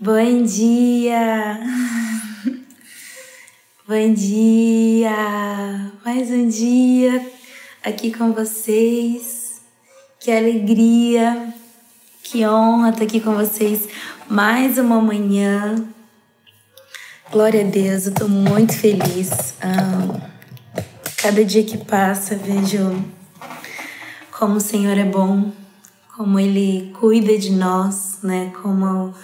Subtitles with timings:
[0.00, 1.60] Bom dia!
[3.86, 5.92] Bom dia!
[6.04, 7.30] Mais um dia
[7.82, 9.62] aqui com vocês.
[10.18, 11.54] Que alegria,
[12.24, 13.88] que honra estar aqui com vocês
[14.28, 15.76] mais uma manhã.
[17.30, 19.54] Glória a Deus, eu estou muito feliz.
[21.18, 23.00] Cada dia que passa, vejo
[24.36, 25.52] como o Senhor é bom,
[26.16, 28.52] como Ele cuida de nós, né?
[28.60, 29.14] Como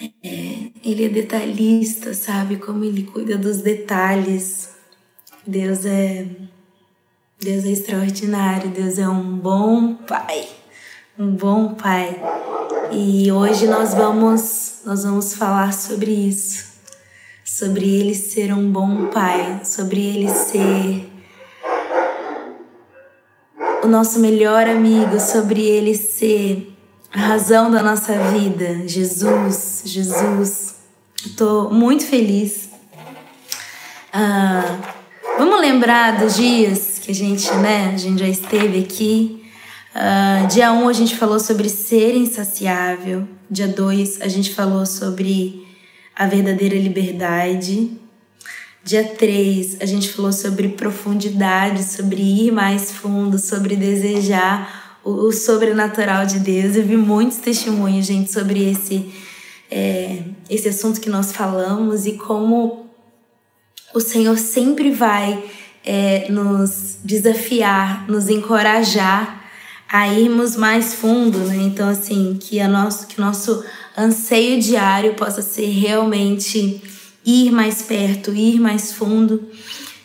[0.00, 2.56] é, ele é detalhista, sabe?
[2.56, 4.70] Como ele cuida dos detalhes.
[5.46, 6.26] Deus é
[7.38, 10.48] Deus é extraordinário, Deus é um bom pai.
[11.18, 12.20] Um bom pai.
[12.90, 16.70] E hoje nós vamos nós vamos falar sobre isso.
[17.44, 21.10] Sobre ele ser um bom pai, sobre ele ser
[23.82, 26.70] o nosso melhor amigo, sobre ele ser
[27.12, 30.76] a razão da nossa vida, Jesus, Jesus.
[31.26, 32.70] Estou muito feliz.
[34.12, 34.78] Ah,
[35.36, 39.44] vamos lembrar dos dias que a gente, né, a gente já esteve aqui.
[39.92, 43.26] Ah, dia 1 um, a gente falou sobre ser insaciável.
[43.50, 45.66] Dia 2 a gente falou sobre
[46.14, 47.90] a verdadeira liberdade.
[48.84, 55.32] Dia 3 a gente falou sobre profundidade, sobre ir mais fundo, sobre desejar o, o
[55.32, 56.76] sobrenatural de Deus.
[56.76, 59.12] Eu vi muitos testemunhos, gente, sobre esse,
[59.70, 62.86] é, esse assunto que nós falamos e como
[63.94, 65.42] o Senhor sempre vai
[65.84, 69.40] é, nos desafiar, nos encorajar
[69.88, 71.56] a irmos mais fundo, né?
[71.56, 73.64] Então, assim, que, a nosso, que nosso
[73.98, 76.80] anseio diário possa ser realmente
[77.24, 79.48] ir mais perto, ir mais fundo.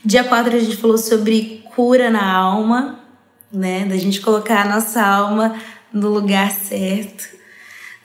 [0.03, 2.99] Dia 4 a gente falou sobre cura na alma,
[3.55, 3.85] né?
[3.85, 5.59] Da gente colocar a nossa alma
[5.91, 7.35] no lugar certo.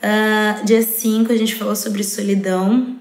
[0.01, 2.99] Uh, dia 5 a gente falou sobre solidão,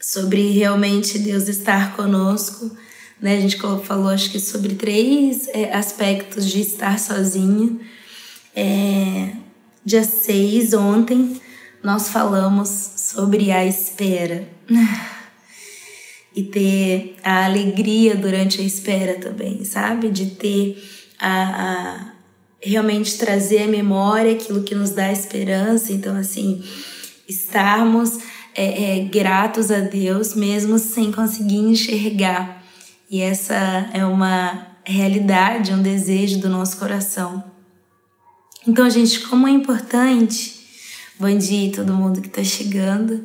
[0.00, 2.76] sobre realmente Deus estar conosco.
[3.20, 3.36] Né?
[3.36, 7.80] A gente falou, acho que, sobre três é, aspectos de estar sozinho.
[8.54, 9.32] É,
[9.84, 11.40] dia 6, ontem,
[11.82, 14.48] nós falamos sobre a espera.
[16.38, 20.08] e ter a alegria durante a espera também, sabe?
[20.08, 20.80] De ter
[21.18, 22.12] a, a
[22.62, 25.92] realmente trazer à memória aquilo que nos dá esperança.
[25.92, 26.62] Então, assim,
[27.28, 28.18] estarmos
[28.54, 32.62] é, é, gratos a Deus mesmo sem conseguir enxergar.
[33.10, 37.44] E essa é uma realidade, um desejo do nosso coração.
[38.66, 40.60] Então, gente, como é importante,
[41.18, 43.24] bom dia todo mundo que está chegando,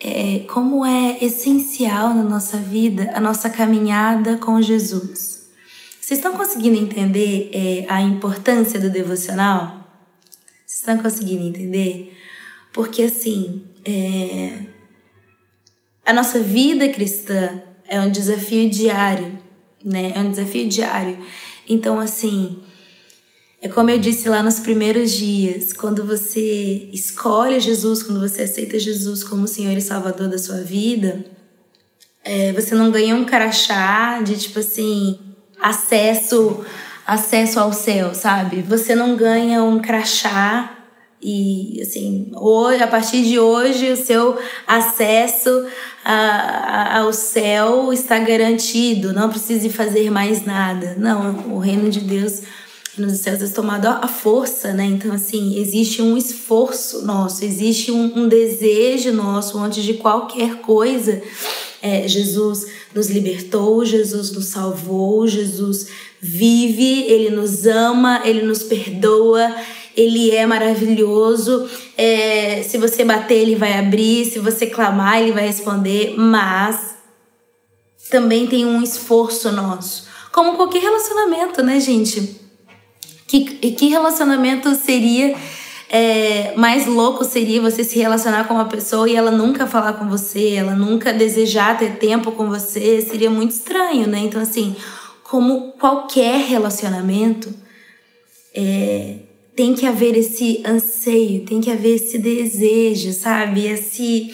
[0.00, 5.31] é, como é essencial na nossa vida a nossa caminhada com Jesus.
[6.02, 9.88] Vocês estão conseguindo entender é, a importância do devocional?
[10.66, 12.18] Vocês estão conseguindo entender?
[12.72, 14.64] Porque assim, é,
[16.04, 19.38] a nossa vida cristã é um desafio diário,
[19.84, 20.12] né?
[20.16, 21.24] É um desafio diário.
[21.68, 22.60] Então, assim,
[23.60, 28.76] é como eu disse lá nos primeiros dias, quando você escolhe Jesus, quando você aceita
[28.76, 31.24] Jesus como Senhor e Salvador da sua vida,
[32.24, 35.31] é, você não ganha um crachá de tipo assim,
[35.62, 36.64] acesso
[37.06, 38.62] acesso ao céu, sabe?
[38.62, 40.78] Você não ganha um crachá
[41.22, 44.36] e assim, hoje, a partir de hoje o seu
[44.66, 45.66] acesso
[46.04, 50.96] a, a, ao céu está garantido, não precise fazer mais nada.
[50.98, 52.42] Não, o reino de Deus
[52.98, 54.84] nos céus é tomado a força, né?
[54.84, 61.22] Então, assim, existe um esforço nosso, existe um, um desejo nosso antes de qualquer coisa.
[61.82, 65.88] É, Jesus nos libertou, Jesus nos salvou, Jesus
[66.20, 69.52] vive, ele nos ama, ele nos perdoa,
[69.96, 71.68] ele é maravilhoso.
[71.98, 76.94] É, se você bater, ele vai abrir, se você clamar, ele vai responder, mas
[78.08, 80.06] também tem um esforço nosso.
[80.30, 82.40] Como qualquer relacionamento, né, gente?
[83.26, 85.34] Que, que relacionamento seria
[85.94, 90.08] é, mais louco seria você se relacionar com uma pessoa e ela nunca falar com
[90.08, 94.20] você, ela nunca desejar ter tempo com você, seria muito estranho, né?
[94.20, 94.74] Então, assim,
[95.22, 97.52] como qualquer relacionamento,
[98.54, 99.16] é,
[99.54, 103.66] tem que haver esse anseio, tem que haver esse desejo, sabe?
[103.66, 104.32] Esse,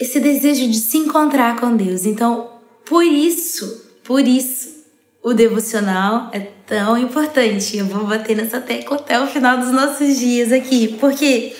[0.00, 2.06] esse desejo de se encontrar com Deus.
[2.06, 2.50] Então,
[2.86, 4.74] por isso, por isso,
[5.22, 7.76] o devocional é tão importante.
[7.76, 11.54] Eu vou bater nessa tecla até o final dos nossos dias aqui, porque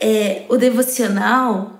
[0.00, 1.78] é, o devocional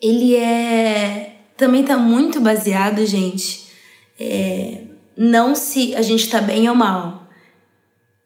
[0.00, 3.66] ele é também está muito baseado, gente,
[4.18, 4.82] é,
[5.16, 7.28] não se a gente está bem ou mal.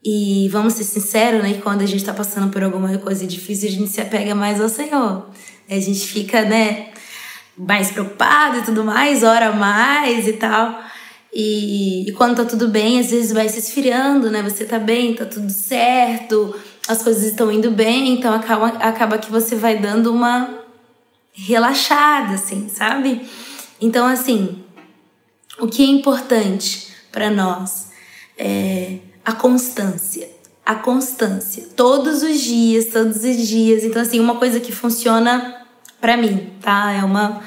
[0.03, 1.61] E vamos ser sinceros, né?
[1.63, 4.69] Quando a gente tá passando por alguma coisa difícil, a gente se apega mais ao
[4.69, 5.29] Senhor.
[5.69, 6.91] A gente fica, né?
[7.57, 10.81] Mais preocupado e tudo mais, ora mais e tal.
[11.41, 14.43] E, e, quando tá tudo bem, às vezes vai se esfriando, né?
[14.43, 16.53] Você tá bem, tá tudo certo,
[16.89, 20.53] as coisas estão indo bem, então acaba, acaba que você vai dando uma
[21.33, 23.25] relaxada, assim, sabe?
[23.81, 24.65] Então, assim,
[25.61, 27.93] o que é importante para nós
[28.37, 30.29] é a constância.
[30.67, 31.69] A constância.
[31.77, 33.85] Todos os dias, todos os dias.
[33.85, 35.65] Então, assim, uma coisa que funciona
[36.01, 36.91] para mim, tá?
[36.91, 37.41] É uma,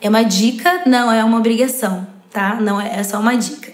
[0.00, 2.56] é uma dica, não é uma obrigação, tá?
[2.60, 3.72] Não é, é só uma dica.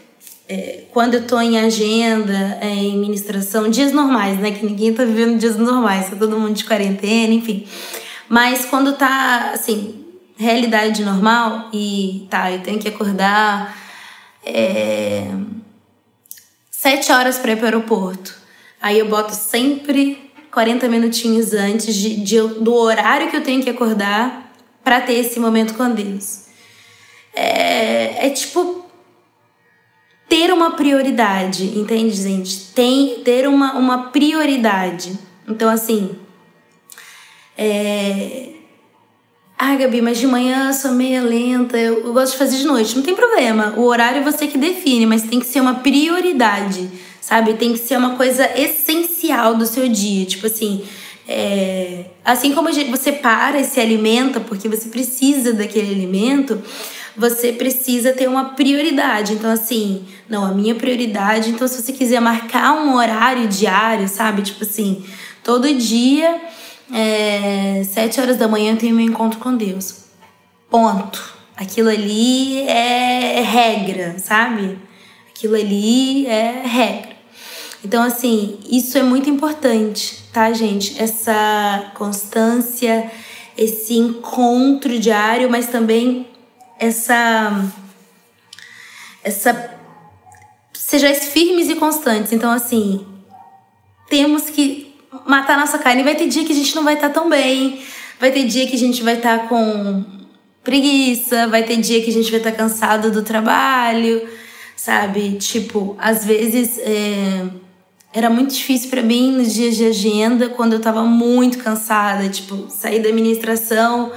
[0.49, 4.53] É, quando eu tô em agenda, é, em ministração, dias normais, né?
[4.53, 7.67] Que ninguém tá vivendo dias normais, tá todo mundo de quarentena, enfim.
[8.29, 10.05] Mas quando tá, assim,
[10.37, 13.77] realidade normal e tá, eu tenho que acordar
[14.47, 15.27] é,
[16.71, 18.33] sete horas para ir para o aeroporto.
[18.81, 23.71] Aí eu boto sempre 40 minutinhos antes de, de, do horário que eu tenho que
[23.71, 24.53] acordar
[24.85, 26.52] para ter esse momento com Deus.
[27.35, 28.83] É, é tipo
[30.29, 32.73] ter uma prioridade, entende, gente?
[32.73, 35.19] Tem ter uma, uma prioridade.
[35.47, 36.17] Então, assim,
[37.57, 38.49] é...
[39.59, 42.65] Ah, Gabi, mas de manhã eu sou meia lenta, eu, eu gosto de fazer de
[42.65, 42.97] noite.
[42.97, 46.91] Não tem problema, o horário é você que define, mas tem que ser uma prioridade,
[47.21, 47.55] sabe?
[47.55, 50.25] Tem que ser uma coisa essencial do seu dia.
[50.25, 50.83] Tipo assim,
[51.29, 52.07] é...
[52.25, 56.63] assim como você para e se alimenta porque você precisa daquele alimento,
[57.17, 59.35] você precisa ter uma prioridade.
[59.35, 61.51] Então, assim, não, a minha prioridade.
[61.51, 64.43] Então, se você quiser marcar um horário diário, sabe?
[64.43, 65.05] Tipo assim,
[65.45, 66.41] todo dia
[66.93, 70.05] é, sete horas da manhã eu tenho meu encontro com Deus.
[70.71, 71.33] Ponto.
[71.57, 74.79] Aquilo ali é regra, sabe?
[75.31, 77.13] Aquilo ali é regra.
[77.85, 81.01] Então, assim, isso é muito importante, tá, gente?
[81.01, 83.11] Essa constância,
[83.57, 86.27] esse encontro diário, mas também
[86.79, 87.65] essa.
[89.23, 89.79] Essa.
[90.73, 92.33] Sejais firmes e constantes.
[92.33, 93.07] Então, assim,
[94.09, 94.95] temos que
[95.27, 96.03] matar nossa carne.
[96.03, 97.83] Vai ter dia que a gente não vai estar tá tão bem,
[98.19, 100.05] vai ter dia que a gente vai estar tá com
[100.65, 104.29] preguiça, vai ter dia que a gente vai estar tá cansado do trabalho,
[104.77, 105.37] sabe?
[105.39, 107.47] Tipo, às vezes é,
[108.13, 112.67] era muito difícil para mim nos dias de agenda, quando eu tava muito cansada, tipo,
[112.69, 114.13] saí da administração.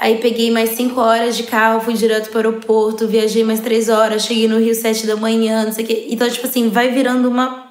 [0.00, 3.88] Aí peguei mais cinco horas de carro, fui direto para o aeroporto, viajei mais três
[3.88, 6.06] horas, cheguei no Rio sete da manhã, não sei o quê.
[6.08, 7.68] Então, tipo assim, vai virando uma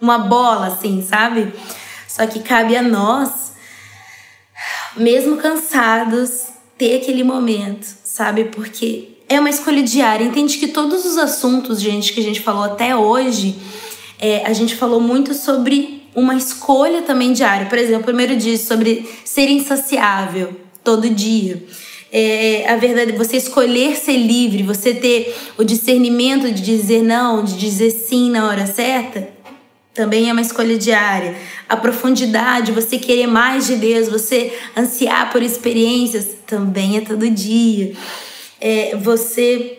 [0.00, 1.52] uma bola, assim, sabe?
[2.06, 3.52] Só que cabe a nós,
[4.96, 8.44] mesmo cansados, ter aquele momento, sabe?
[8.44, 10.24] Porque é uma escolha diária.
[10.24, 13.56] Entende que todos os assuntos, gente, que a gente falou até hoje,
[14.20, 17.66] é, a gente falou muito sobre uma escolha também diária.
[17.66, 21.62] Por exemplo, o primeiro dia sobre ser insaciável todo dia.
[22.12, 27.56] É, a verdade, você escolher ser livre, você ter o discernimento de dizer não, de
[27.56, 29.28] dizer sim na hora certa,
[29.92, 31.36] também é uma escolha diária.
[31.68, 37.94] A profundidade, você querer mais de Deus, você ansiar por experiências, também é todo dia.
[38.60, 39.78] É, você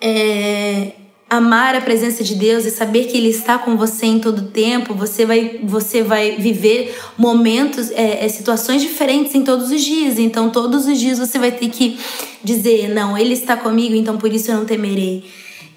[0.00, 0.92] é,
[1.32, 4.94] amar a presença de Deus e saber que Ele está com você em todo tempo,
[4.94, 10.18] você vai, você vai viver momentos, é, é, situações diferentes em todos os dias.
[10.18, 11.98] Então, todos os dias você vai ter que
[12.44, 15.24] dizer: Não, Ele está comigo, então por isso eu não temerei.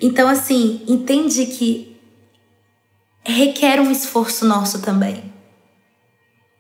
[0.02, 1.96] Então, assim, entende que
[3.24, 5.24] requer um esforço nosso também.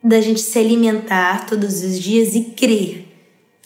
[0.01, 3.05] Da gente se alimentar todos os dias e crer.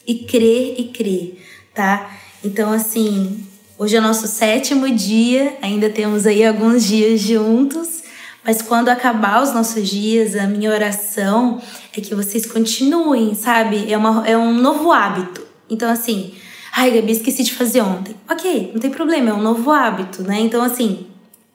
[0.08, 1.38] E crer e crer,
[1.76, 2.18] tá?
[2.44, 3.46] Então, assim,
[3.80, 8.04] hoje é nosso sétimo dia, ainda temos aí alguns dias juntos,
[8.46, 11.60] mas quando acabar os nossos dias, a minha oração
[11.98, 13.92] é que vocês continuem, sabe?
[13.92, 15.42] É, uma, é um novo hábito.
[15.68, 16.36] Então, assim,
[16.72, 18.16] ai, Gabi, esqueci de fazer ontem.
[18.30, 20.40] Ok, não tem problema, é um novo hábito, né?
[20.40, 21.10] Então, assim,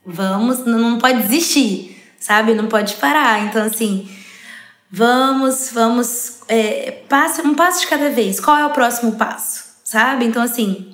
[0.07, 2.54] Vamos, não pode desistir, sabe?
[2.54, 3.47] Não pode parar.
[3.47, 4.07] Então, assim,
[4.90, 8.38] vamos, vamos, é, passo, um passo de cada vez.
[8.38, 10.26] Qual é o próximo passo, sabe?
[10.26, 10.94] Então, assim,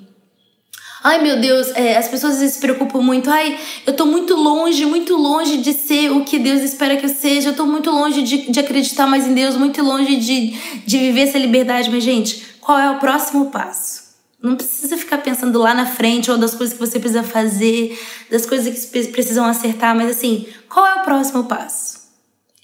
[1.03, 3.29] Ai meu Deus, é, as pessoas se preocupam muito.
[3.29, 7.09] Ai, eu tô muito longe, muito longe de ser o que Deus espera que eu
[7.09, 7.49] seja.
[7.49, 10.49] Eu tô muito longe de, de acreditar mais em Deus, muito longe de,
[10.85, 11.89] de viver essa liberdade.
[11.89, 14.11] Mas, gente, qual é o próximo passo?
[14.41, 18.45] Não precisa ficar pensando lá na frente ou das coisas que você precisa fazer, das
[18.45, 21.99] coisas que precisam acertar, mas assim, qual é o próximo passo?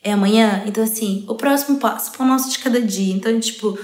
[0.03, 0.63] É amanhã?
[0.65, 3.13] Então, assim, o próximo passo, o nosso de cada dia.
[3.13, 3.77] Então, tipo,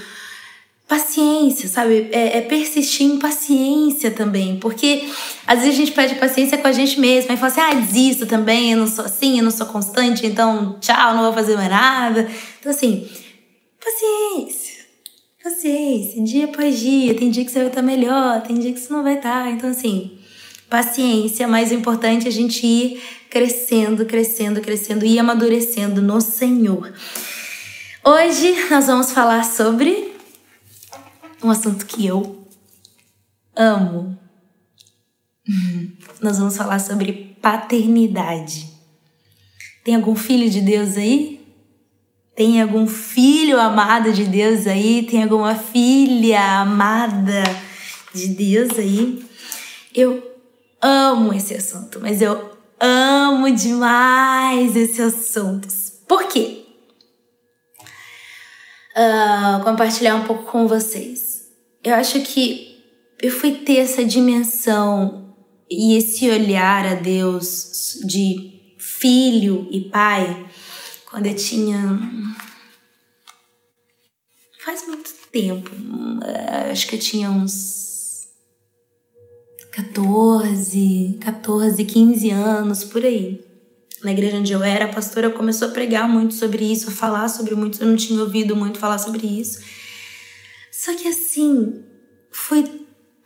[0.86, 2.08] paciência, sabe?
[2.12, 5.08] É, é, persistir em paciência também, porque
[5.46, 8.26] às vezes a gente pede paciência com a gente mesmo, aí fala assim, ah, desisto
[8.26, 11.70] também, eu não sou assim, eu não sou constante, então tchau, não vou fazer mais
[11.70, 12.28] nada.
[12.60, 13.08] Então assim,
[13.82, 14.84] paciência,
[15.42, 18.92] paciência, dia após dia, tem dia que você vai estar melhor, tem dia que você
[18.92, 20.18] não vai estar, então assim,
[20.68, 26.92] paciência, mais importante é a gente ir crescendo, crescendo, crescendo e amadurecendo no Senhor.
[28.04, 30.13] Hoje nós vamos falar sobre
[31.44, 32.48] um assunto que eu
[33.54, 34.18] amo.
[36.20, 38.72] Nós vamos falar sobre paternidade.
[39.84, 41.44] Tem algum filho de Deus aí?
[42.34, 45.06] Tem algum filho amado de Deus aí?
[45.08, 47.44] Tem alguma filha amada
[48.14, 49.22] de Deus aí?
[49.94, 50.22] Eu
[50.80, 55.68] amo esse assunto, mas eu amo demais esse assunto.
[56.08, 56.64] Por quê?
[58.96, 61.33] Uh, compartilhar um pouco com vocês
[61.84, 62.82] eu acho que
[63.22, 65.34] eu fui ter essa dimensão
[65.70, 70.46] e esse olhar a Deus de filho e pai
[71.10, 72.00] quando eu tinha.
[74.64, 75.70] Faz muito tempo,
[76.70, 78.28] acho que eu tinha uns
[79.72, 83.44] 14, 14, 15 anos por aí.
[84.02, 87.28] Na igreja onde eu era, a pastora começou a pregar muito sobre isso, a falar
[87.28, 89.60] sobre muito, eu não tinha ouvido muito falar sobre isso.
[90.84, 91.82] Só que assim,
[92.30, 92.62] foi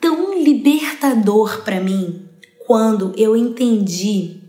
[0.01, 2.29] tão libertador para mim
[2.65, 4.43] quando eu entendi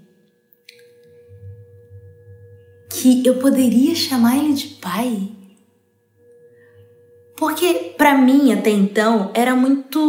[2.88, 5.28] que eu poderia chamar ele de pai.
[7.36, 10.00] Porque para mim até então era muito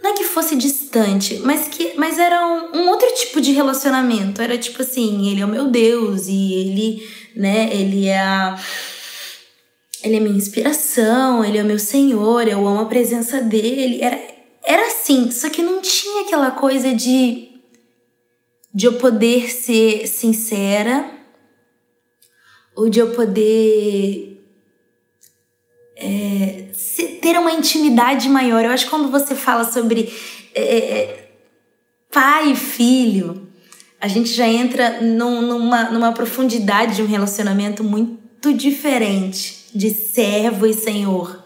[0.00, 4.40] não é que fosse distante, mas que mas era um, um, outro tipo de relacionamento.
[4.40, 8.56] Era tipo assim, ele é o meu Deus e ele, né, ele é a
[10.02, 14.00] ele é minha inspiração, ele é o meu Senhor, eu amo a presença dele.
[14.00, 14.18] Era,
[14.64, 17.48] era assim, só que não tinha aquela coisa de
[18.72, 21.10] de eu poder ser sincera
[22.76, 24.40] ou de eu poder
[25.96, 26.66] é,
[27.20, 28.64] ter uma intimidade maior.
[28.64, 30.12] Eu acho que quando você fala sobre
[30.54, 31.30] é, é,
[32.12, 33.48] pai e filho,
[34.00, 40.66] a gente já entra num, numa, numa profundidade de um relacionamento muito diferente de servo
[40.66, 41.42] e senhor,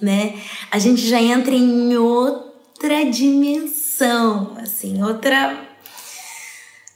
[0.00, 0.40] né?
[0.70, 5.64] A gente já entra em outra dimensão, assim, outra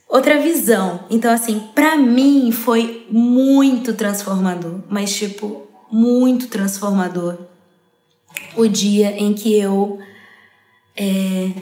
[0.09, 1.05] outra visão.
[1.09, 7.39] Então assim, para mim foi muito transformador, mas tipo, muito transformador
[8.57, 9.99] o dia em que eu
[10.97, 11.53] é,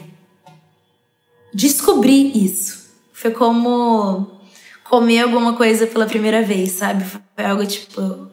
[1.53, 2.89] descobri isso.
[3.13, 4.39] Foi como
[4.83, 7.05] comer alguma coisa pela primeira vez, sabe?
[7.05, 8.29] Foi algo tipo,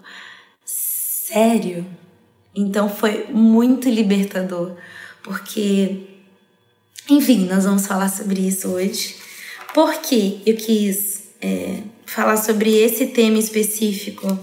[1.26, 1.84] sério.
[2.54, 4.72] Então foi muito libertador,
[5.22, 6.04] porque,
[7.10, 9.16] enfim, nós vamos falar sobre isso hoje.
[9.74, 14.38] Por que eu quis é, falar sobre esse tema específico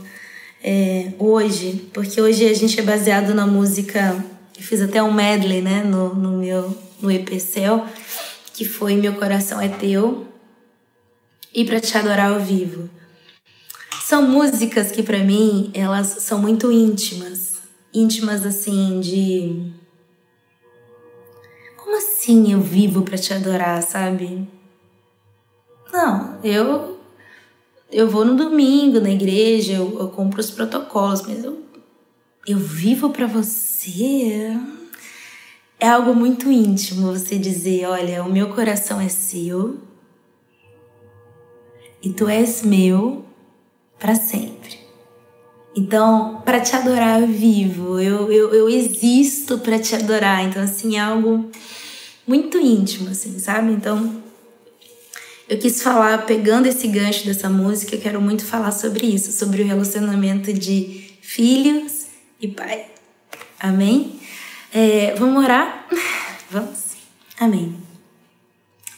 [0.64, 1.90] é, hoje?
[1.94, 4.24] Porque hoje a gente é baseado na música,
[4.56, 7.86] eu fiz até um medley né, no, no meu no EPCL,
[8.54, 10.26] que foi Meu Coração é Teu
[11.54, 12.90] e Pra Te Adorar ao Vivo.
[14.14, 19.74] São músicas que para mim elas são muito íntimas, íntimas assim de
[21.76, 24.48] Como assim eu vivo para te adorar, sabe?
[25.92, 27.00] Não, eu
[27.92, 31.64] eu vou no domingo na igreja, eu, eu compro os protocolos, mas eu
[32.46, 34.56] eu vivo para você.
[35.80, 39.80] É algo muito íntimo você dizer, olha, o meu coração é seu
[42.00, 43.33] e tu és meu
[44.04, 44.80] para sempre.
[45.74, 50.44] Então, para te adorar eu vivo, eu, eu, eu existo para te adorar.
[50.44, 51.50] Então, assim, é algo
[52.28, 53.72] muito íntimo, assim, sabe?
[53.72, 54.22] Então,
[55.48, 59.62] eu quis falar, pegando esse gancho dessa música, eu quero muito falar sobre isso, sobre
[59.62, 62.08] o relacionamento de filhos
[62.42, 62.88] e pai.
[63.58, 64.20] Amém?
[64.74, 65.88] É, vamos orar?
[66.52, 66.80] Vamos?
[67.40, 67.78] Amém.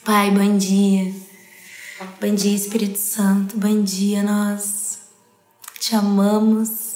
[0.04, 1.14] Pai, bom dia.
[2.20, 3.58] Bom dia, Espírito Santo.
[3.58, 4.85] Bom dia, nós
[5.86, 6.96] te amamos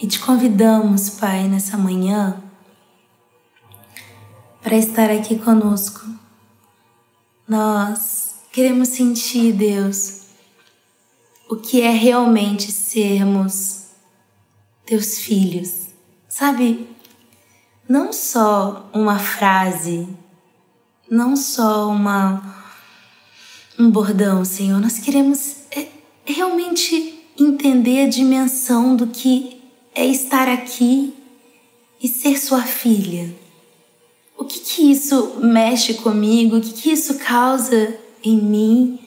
[0.00, 2.42] e te convidamos, Pai, nessa manhã
[4.60, 6.00] para estar aqui conosco.
[7.46, 10.22] Nós queremos sentir, Deus,
[11.48, 13.90] o que é realmente sermos
[14.84, 15.86] teus filhos.
[16.28, 16.88] Sabe,
[17.88, 20.08] não só uma frase,
[21.08, 22.58] não só uma
[23.78, 25.86] um bordão, Senhor, nós queremos é,
[26.24, 29.60] realmente entender a dimensão do que
[29.94, 31.14] é estar aqui
[32.02, 33.34] e ser sua filha?
[34.36, 36.56] O que que isso mexe comigo?
[36.56, 38.98] O que que isso causa em mim?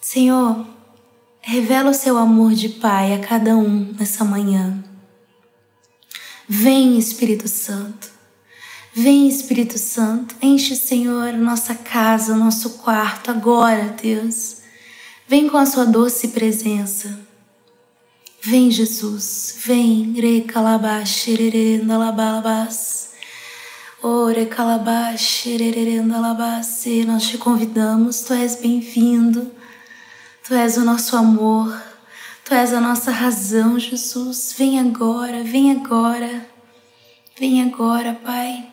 [0.00, 0.66] Senhor,
[1.40, 4.82] revela o seu amor de Pai a cada um nessa manhã.
[6.48, 8.10] Vem, Espírito Santo.
[8.92, 10.34] Vem, Espírito Santo.
[10.42, 14.59] Enche, Senhor, nossa casa, nosso quarto agora, Deus.
[15.30, 17.20] Vem com a sua doce presença.
[18.42, 19.54] Vem, Jesus.
[19.64, 20.12] Vem.
[20.14, 23.10] Re calabash, rerenda labalabas.
[24.02, 26.84] Ore calabash, rerenda labas.
[27.06, 28.22] Nós te convidamos.
[28.22, 29.52] Tu és bem-vindo.
[30.48, 31.80] Tu és o nosso amor.
[32.44, 34.52] Tu és a nossa razão, Jesus.
[34.58, 36.44] Vem agora, vem agora.
[37.38, 38.66] Vem agora, Pai.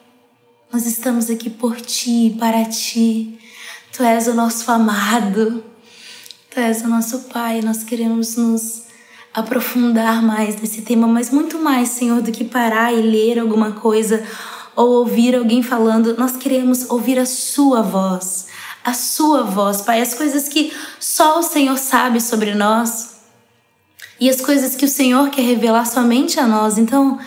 [0.73, 3.39] Nós estamos aqui por ti, para ti.
[3.95, 5.66] Tu és o nosso amado.
[6.59, 7.61] És o nosso Pai.
[7.61, 8.81] Nós queremos nos
[9.31, 14.25] aprofundar mais nesse tema, mas muito mais, Senhor, do que parar e ler alguma coisa
[14.75, 16.17] ou ouvir alguém falando.
[16.17, 18.47] Nós queremos ouvir a Sua voz.
[18.83, 20.01] A Sua voz, Pai.
[20.01, 23.17] As coisas que só o Senhor sabe sobre nós
[24.19, 26.79] e as coisas que o Senhor quer revelar somente a nós.
[26.79, 27.19] Então,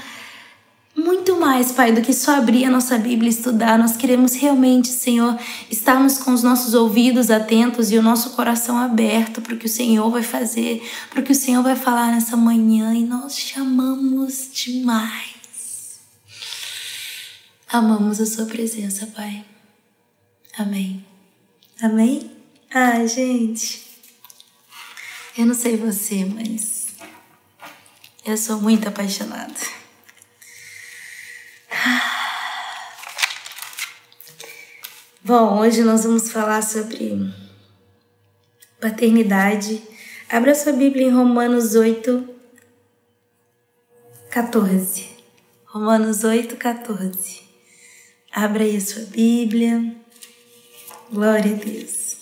[0.94, 3.78] muito mais, Pai, do que só abrir a nossa Bíblia e estudar.
[3.78, 5.38] Nós queremos realmente, Senhor,
[5.70, 9.68] estarmos com os nossos ouvidos atentos e o nosso coração aberto para o que o
[9.68, 12.92] Senhor vai fazer, para o que o Senhor vai falar nessa manhã.
[12.94, 16.00] E nós amamos demais.
[17.72, 19.44] Amamos a Sua presença, Pai.
[20.58, 21.04] Amém.
[21.80, 22.30] Amém?
[22.74, 23.82] Ai, gente.
[25.38, 26.88] Eu não sei você, mas
[28.26, 29.79] eu sou muito apaixonada.
[35.22, 37.30] Bom, hoje nós vamos falar sobre
[38.80, 39.82] paternidade.
[40.28, 42.28] Abra sua Bíblia em Romanos 8,
[44.30, 45.10] 14.
[45.66, 47.42] Romanos 8, 14.
[48.32, 49.94] Abra aí a sua Bíblia.
[51.10, 52.16] Glória a Deus.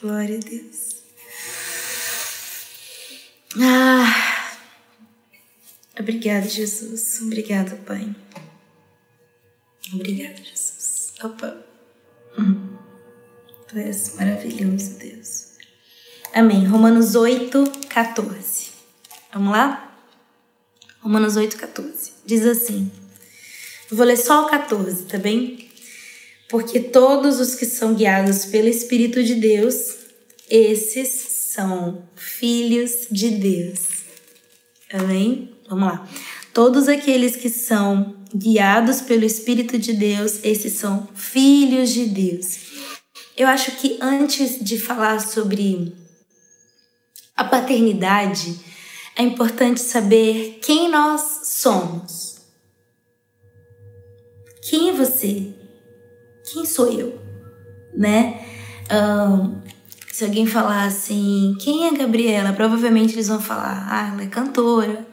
[0.00, 0.88] Glória a Deus.
[3.60, 4.28] Ah,
[5.98, 7.20] Obrigado, Jesus.
[7.20, 8.14] Obrigado, Pai.
[9.92, 11.14] Obrigado, Jesus.
[11.22, 11.56] Opa.
[12.38, 12.76] Hum.
[13.68, 15.48] Tu és maravilhoso, Deus.
[16.32, 16.66] Amém.
[16.66, 18.68] Romanos 8, 14.
[19.32, 19.96] Vamos lá?
[21.00, 22.12] Romanos 8, 14.
[22.24, 22.90] Diz assim.
[23.90, 25.70] vou ler só o 14, tá bem?
[26.48, 29.96] Porque todos os que são guiados pelo Espírito de Deus,
[30.48, 31.08] esses
[31.52, 33.86] são filhos de Deus.
[34.92, 35.54] Amém?
[35.68, 36.08] Vamos lá.
[36.54, 42.58] Todos aqueles que são guiados pelo Espírito de Deus, esses são filhos de Deus.
[43.36, 45.94] Eu acho que antes de falar sobre
[47.36, 48.58] a paternidade,
[49.16, 52.38] é importante saber quem nós somos.
[54.62, 55.54] Quem é você?
[56.52, 57.20] Quem sou eu?
[57.94, 58.44] Né?
[58.90, 59.60] Um,
[60.12, 62.52] se alguém falar assim, quem é a Gabriela?
[62.52, 65.06] Provavelmente eles vão falar, ah, ela é cantora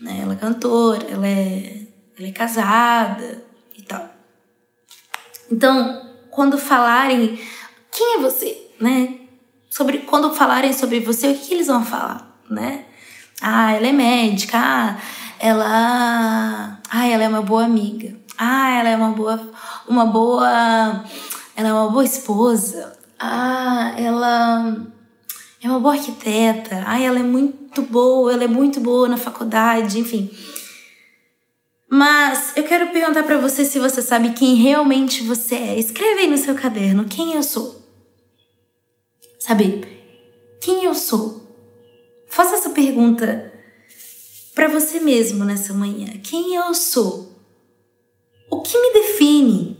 [0.00, 0.20] né?
[0.22, 1.85] Ela é cantora, ela é,
[2.18, 3.44] ela é casada
[3.76, 4.08] e tal.
[5.50, 7.38] Então, quando falarem
[7.90, 9.20] quem é você, né?
[9.70, 12.84] Sobre quando falarem sobre você, o que, que eles vão falar, né?
[13.40, 14.58] Ah, ela é médica.
[14.58, 14.98] Ah,
[15.38, 18.16] ela, ah, ela é uma boa amiga.
[18.38, 19.52] Ah, ela é uma boa,
[19.86, 21.04] uma boa,
[21.54, 22.96] ela é uma boa esposa.
[23.18, 24.86] Ah, ela
[25.62, 26.82] é uma boa arquiteta.
[26.86, 30.30] Ah, ela é muito muito boa, ela é muito boa na faculdade, enfim.
[31.88, 35.78] Mas eu quero perguntar para você se você sabe quem realmente você é.
[35.78, 37.82] Escreve aí no seu caderno quem eu sou.
[39.38, 39.86] Sabe?
[40.60, 41.46] Quem eu sou?
[42.26, 43.52] Faça essa pergunta
[44.54, 46.08] para você mesmo nessa manhã.
[46.24, 47.32] Quem eu sou?
[48.50, 49.76] O que me define?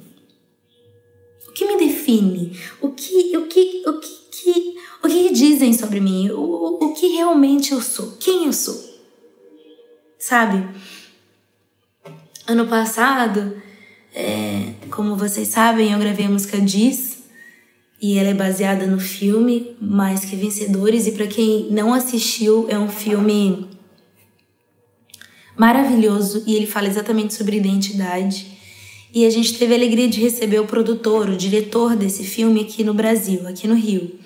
[1.48, 2.56] O que me define?
[2.80, 6.30] O que o que o que, que o que dizem sobre mim?
[6.30, 8.12] O, o que realmente eu sou?
[8.20, 8.78] Quem eu sou?
[10.18, 10.68] Sabe?
[12.48, 13.60] Ano passado,
[14.14, 17.24] é, como vocês sabem, eu gravei a música Diz
[18.00, 21.08] e ela é baseada no filme Mais Que Vencedores.
[21.08, 23.66] E para quem não assistiu, é um filme
[25.56, 28.46] maravilhoso e ele fala exatamente sobre identidade.
[29.12, 32.84] E a gente teve a alegria de receber o produtor, o diretor desse filme aqui
[32.84, 34.20] no Brasil, aqui no Rio.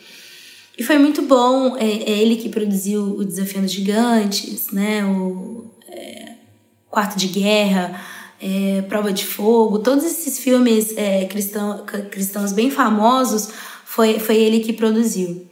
[0.76, 5.06] E foi muito bom, é, é ele que produziu o Desafiando Gigantes, né?
[5.06, 6.19] O é,
[6.90, 8.00] Quarto de Guerra,
[8.40, 13.50] é, Prova de Fogo, todos esses filmes é, cristão, cristãos bem famosos,
[13.84, 15.46] foi, foi ele que produziu.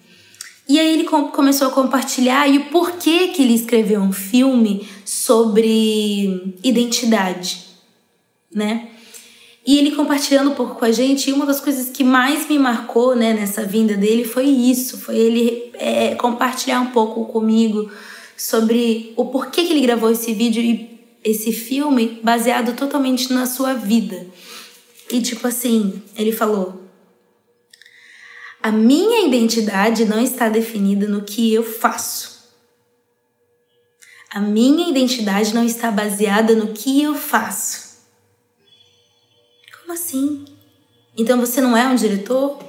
[0.68, 6.54] E aí ele começou a compartilhar e o porquê que ele escreveu um filme sobre
[6.62, 7.64] identidade,
[8.52, 8.88] né?
[9.66, 12.58] E ele compartilhando um pouco com a gente, e uma das coisas que mais me
[12.58, 17.90] marcou né, nessa vinda dele foi isso, foi ele é, compartilhar um pouco comigo
[18.36, 23.74] sobre o porquê que ele gravou esse vídeo e esse filme baseado totalmente na sua
[23.74, 24.26] vida.
[25.10, 26.82] E tipo assim, ele falou:
[28.62, 32.38] a minha identidade não está definida no que eu faço.
[34.30, 37.98] A minha identidade não está baseada no que eu faço.
[39.80, 40.44] Como assim?
[41.16, 42.62] Então você não é um diretor?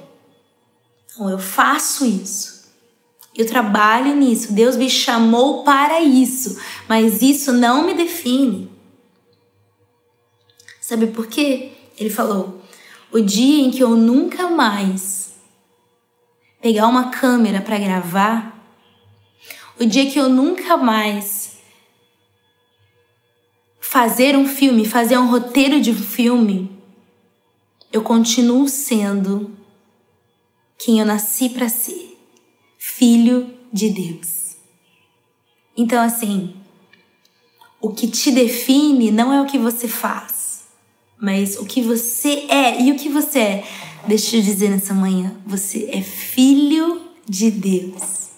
[1.18, 2.59] Não, eu faço isso.
[3.36, 4.52] Eu trabalho nisso.
[4.52, 6.60] Deus me chamou para isso.
[6.88, 8.70] Mas isso não me define.
[10.80, 11.72] Sabe por quê?
[11.96, 12.60] Ele falou:
[13.12, 15.34] o dia em que eu nunca mais
[16.60, 18.60] pegar uma câmera para gravar,
[19.78, 21.58] o dia que eu nunca mais
[23.80, 26.70] fazer um filme, fazer um roteiro de um filme,
[27.92, 29.56] eu continuo sendo
[30.78, 32.09] quem eu nasci para ser,
[33.00, 34.56] filho de Deus.
[35.74, 36.54] Então assim,
[37.80, 40.64] o que te define não é o que você faz,
[41.18, 42.78] mas o que você é.
[42.82, 43.64] E o que você é?
[44.06, 48.28] Deixa eu dizer nessa manhã, você é filho de Deus.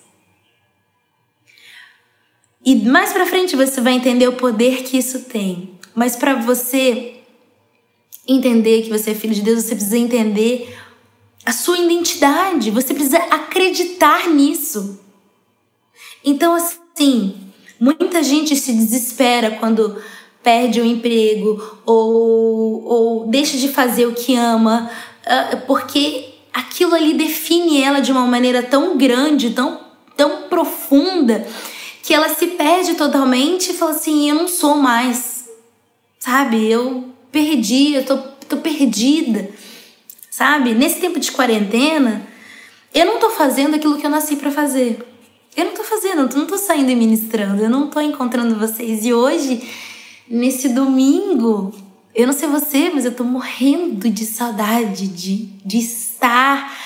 [2.64, 5.76] E mais para frente você vai entender o poder que isso tem.
[5.92, 7.16] Mas para você
[8.28, 10.72] entender que você é filho de Deus, você precisa entender
[11.44, 12.70] a sua identidade.
[12.70, 15.00] Você precisa acreditar nisso.
[16.24, 17.34] Então, assim,
[17.78, 20.00] muita gente se desespera quando
[20.42, 24.90] perde o emprego ou, ou deixa de fazer o que ama
[25.24, 29.80] uh, porque aquilo ali define ela de uma maneira tão grande, tão,
[30.16, 31.46] tão profunda,
[32.02, 35.48] que ela se perde totalmente e fala assim: eu não sou mais,
[36.18, 36.70] sabe?
[36.70, 39.48] Eu perdi, eu tô, tô perdida,
[40.32, 40.74] sabe?
[40.74, 42.26] Nesse tempo de quarentena,
[42.94, 45.06] eu não tô fazendo aquilo que eu nasci para fazer.
[45.54, 49.04] Eu não tô fazendo, eu não tô saindo e ministrando, eu não tô encontrando vocês.
[49.04, 49.62] E hoje,
[50.26, 51.74] nesse domingo,
[52.14, 56.78] eu não sei você, mas eu tô morrendo de saudade de, de estar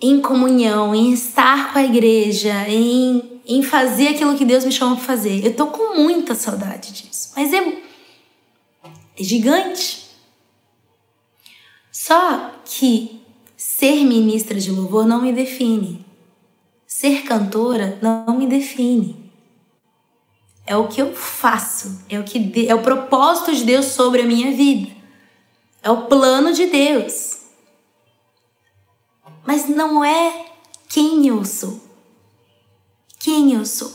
[0.00, 4.94] em comunhão, em estar com a igreja, em, em fazer aquilo que Deus me chamou
[4.94, 5.44] para fazer.
[5.44, 7.32] Eu tô com muita saudade disso.
[7.34, 7.58] Mas é,
[9.18, 10.07] é gigante.
[12.08, 13.20] Só que
[13.54, 16.06] ser ministra de louvor não me define.
[16.86, 19.28] Ser cantora não me define
[20.68, 24.26] é o que eu faço, é o que é o propósito de Deus sobre a
[24.26, 24.94] minha vida.
[25.82, 27.38] É o plano de Deus.
[29.46, 30.52] Mas não é
[30.86, 31.80] quem eu sou.
[33.18, 33.90] Quem eu sou.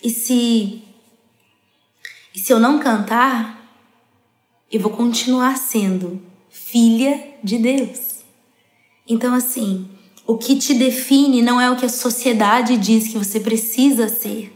[0.00, 0.84] E se
[2.32, 3.63] e se eu não cantar,
[4.74, 8.24] eu vou continuar sendo filha de Deus.
[9.08, 9.88] Então assim,
[10.26, 14.52] o que te define não é o que a sociedade diz que você precisa ser.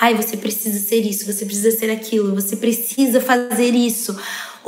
[0.00, 4.18] Ai, você precisa ser isso, você precisa ser aquilo, você precisa fazer isso.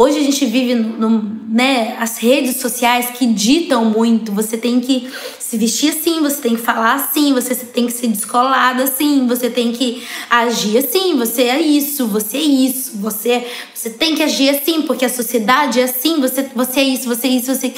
[0.00, 4.30] Hoje a gente vive no, no, né, as redes sociais que ditam muito.
[4.30, 8.06] Você tem que se vestir assim, você tem que falar assim, você tem que ser
[8.06, 13.90] descolada assim, você tem que agir assim, você é isso, você é isso, você, você
[13.90, 17.30] tem que agir assim, porque a sociedade é assim, você, você é isso, você é
[17.30, 17.74] isso, você.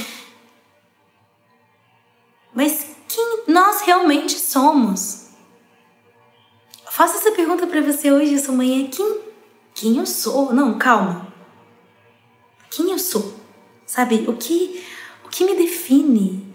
[2.52, 5.30] Mas quem nós realmente somos?
[6.90, 8.86] Faço essa pergunta para você hoje, essa manhã.
[8.88, 9.20] Quem,
[9.74, 10.52] quem eu sou?
[10.52, 11.29] Não, calma.
[12.70, 13.34] Quem eu sou?
[13.84, 14.84] Sabe, o que,
[15.24, 16.46] o que me define?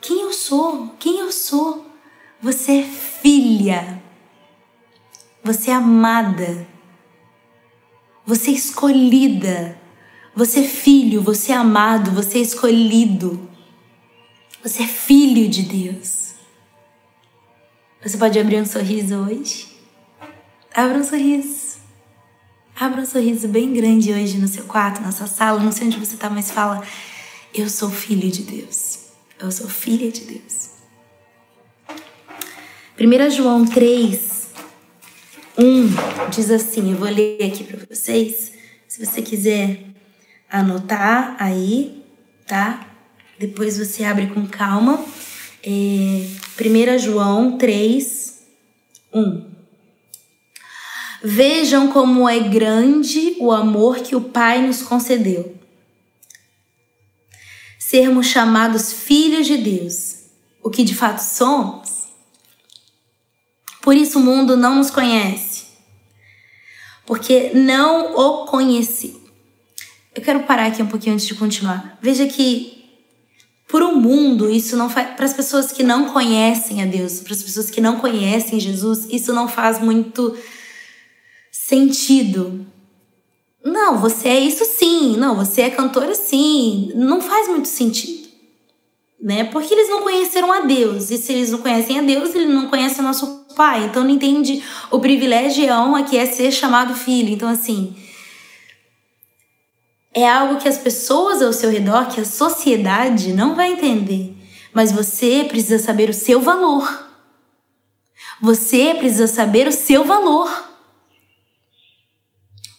[0.00, 0.94] Quem eu sou?
[0.98, 1.86] Quem eu sou?
[2.40, 4.02] Você é filha.
[5.44, 6.66] Você é amada.
[8.24, 9.80] Você é escolhida.
[10.34, 13.50] Você é filho, você é amado, você é escolhido.
[14.62, 16.32] Você é filho de Deus.
[18.02, 19.68] Você pode abrir um sorriso hoje?
[20.74, 21.71] Abra um sorriso.
[22.82, 26.00] Abra um sorriso bem grande hoje no seu quarto, na sua sala, não sei onde
[26.00, 26.82] você está, mas fala:
[27.54, 29.04] Eu sou filho de Deus.
[29.38, 30.70] Eu sou filha de Deus.
[33.00, 34.48] 1 João 3,
[35.56, 38.50] 1 diz assim: Eu vou ler aqui para vocês.
[38.88, 39.84] Se você quiser
[40.50, 42.04] anotar aí,
[42.48, 42.84] tá?
[43.38, 45.04] Depois você abre com calma.
[45.62, 48.42] É, 1 João 3,
[49.14, 49.51] 1.
[51.22, 55.56] Vejam como é grande o amor que o Pai nos concedeu.
[57.78, 60.16] Sermos chamados filhos de Deus,
[60.62, 62.08] o que de fato somos.
[63.80, 65.64] Por isso o mundo não nos conhece,
[67.06, 69.16] porque não o conheci.
[70.14, 71.98] Eu quero parar aqui um pouquinho antes de continuar.
[72.02, 72.82] Veja que
[73.72, 75.16] por um mundo, isso não faz.
[75.16, 79.06] Para as pessoas que não conhecem a Deus, para as pessoas que não conhecem Jesus,
[79.10, 80.36] isso não faz muito
[81.72, 82.66] sentido.
[83.64, 85.16] Não, você é isso sim.
[85.16, 86.92] Não, você é cantora sim.
[86.94, 88.28] Não faz muito sentido.
[89.18, 89.44] Né?
[89.44, 91.10] Porque eles não conheceram a Deus.
[91.10, 93.84] E se eles não conhecem a Deus, eles não conhecem o nosso Pai.
[93.84, 97.30] Então não entende o privilégio e a honra que é ser chamado filho.
[97.30, 97.94] Então, assim,
[100.14, 104.34] é algo que as pessoas ao seu redor, que a sociedade não vai entender.
[104.74, 107.08] Mas você precisa saber o seu valor.
[108.42, 110.71] Você precisa saber o seu valor.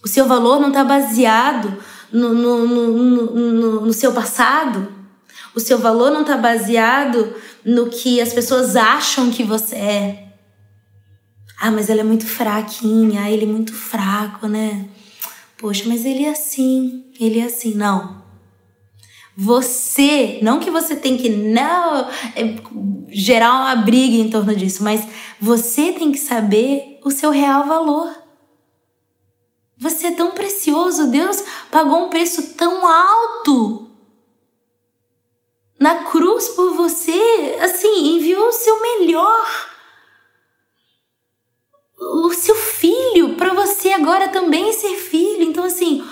[0.03, 1.77] O seu valor não está baseado
[2.11, 4.91] no, no, no, no, seu passado.
[5.55, 10.27] O seu valor não está baseado no que as pessoas acham que você é.
[11.59, 14.85] Ah, mas ela é muito fraquinha, ah, ele é muito fraco, né?
[15.57, 17.73] Poxa, mas ele é assim, ele é assim.
[17.73, 18.21] Não.
[19.35, 22.55] Você, não que você tem que não é,
[23.09, 25.07] gerar uma briga em torno disso, mas
[25.39, 28.22] você tem que saber o seu real valor.
[29.83, 33.89] Você é tão precioso, Deus pagou um preço tão alto
[35.77, 39.73] na cruz por você, assim, enviou o seu melhor
[41.99, 45.43] o seu filho, para você agora também ser filho.
[45.43, 46.03] Então, assim,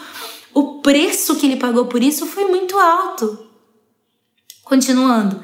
[0.54, 3.48] o preço que ele pagou por isso foi muito alto.
[4.64, 5.44] Continuando.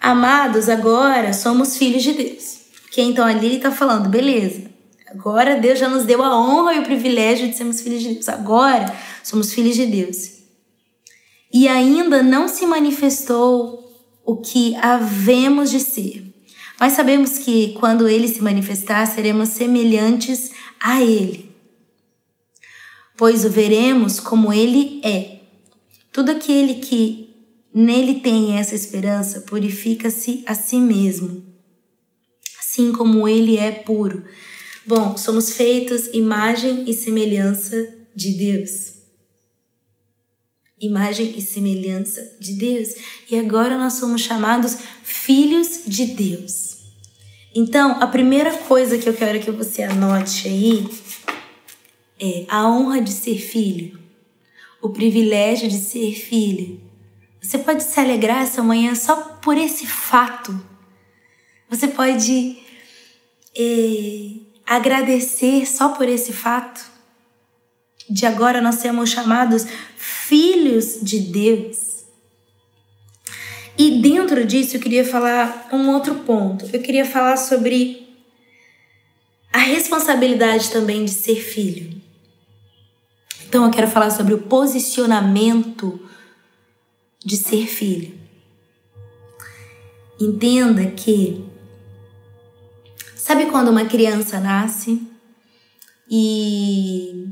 [0.00, 2.58] Amados, agora somos filhos de Deus.
[2.90, 4.69] Que então ali ele está falando, beleza.
[5.10, 8.28] Agora Deus já nos deu a honra e o privilégio de sermos filhos de Deus.
[8.28, 8.94] Agora
[9.24, 10.40] somos filhos de Deus.
[11.52, 13.92] E ainda não se manifestou
[14.24, 16.24] o que havemos de ser.
[16.78, 21.54] Mas sabemos que quando ele se manifestar, seremos semelhantes a ele,
[23.18, 25.40] pois o veremos como ele é.
[26.10, 27.28] Todo aquele que
[27.74, 31.44] nele tem essa esperança purifica-se a si mesmo,
[32.58, 34.24] assim como ele é puro.
[34.86, 38.94] Bom, somos feitos imagem e semelhança de Deus.
[40.80, 42.94] Imagem e semelhança de Deus.
[43.30, 46.78] E agora nós somos chamados filhos de Deus.
[47.54, 50.88] Então, a primeira coisa que eu quero que você anote aí
[52.18, 53.98] é a honra de ser filho,
[54.80, 56.80] o privilégio de ser filho.
[57.42, 60.58] Você pode se alegrar essa manhã só por esse fato.
[61.68, 62.58] Você pode
[63.56, 66.80] é, agradecer só por esse fato.
[68.08, 72.04] De agora nós sermos chamados filhos de Deus.
[73.76, 76.68] E dentro disso eu queria falar um outro ponto.
[76.72, 78.08] Eu queria falar sobre
[79.52, 82.00] a responsabilidade também de ser filho.
[83.48, 86.00] Então eu quero falar sobre o posicionamento
[87.24, 88.14] de ser filho.
[90.20, 91.49] Entenda que
[93.30, 95.00] sabe quando uma criança nasce
[96.10, 97.28] e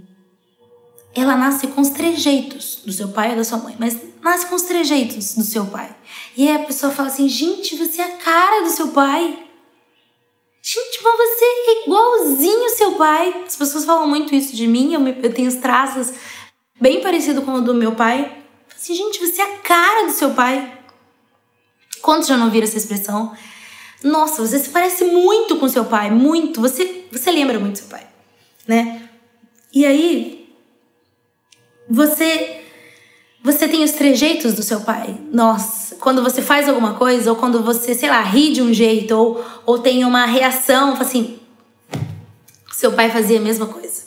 [1.13, 4.55] ela nasce com os trejeitos do seu pai ou da sua mãe, mas nasce com
[4.55, 5.91] os trejeitos do seu pai.
[6.37, 9.45] E aí a pessoa fala assim: gente, você é a cara do seu pai.
[10.63, 13.43] Gente, mas você é igualzinho seu pai.
[13.45, 16.13] As pessoas falam muito isso de mim, eu, me, eu tenho os traços
[16.81, 18.45] bem parecidos com o do meu pai.
[18.73, 20.79] Assim, gente, você é a cara do seu pai.
[22.01, 23.37] Quantos já não viram essa expressão?
[24.03, 26.61] Nossa, você se parece muito com seu pai, muito.
[26.61, 28.07] Você, você lembra muito seu pai,
[28.67, 29.09] né?
[29.73, 30.55] E aí,
[31.89, 32.65] você
[33.43, 35.17] você tem os trejeitos do seu pai.
[35.33, 39.13] Nossa, quando você faz alguma coisa, ou quando você, sei lá, ri de um jeito,
[39.17, 41.39] ou, ou tem uma reação, assim.
[42.73, 44.03] Seu pai fazia a mesma coisa.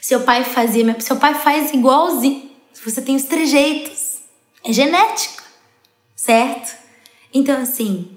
[0.00, 1.00] Seu pai fazia.
[1.00, 2.50] Seu pai faz igualzinho.
[2.84, 4.18] Você tem os trejeitos.
[4.64, 5.42] É genético,
[6.14, 6.76] certo?
[7.32, 8.15] Então, assim,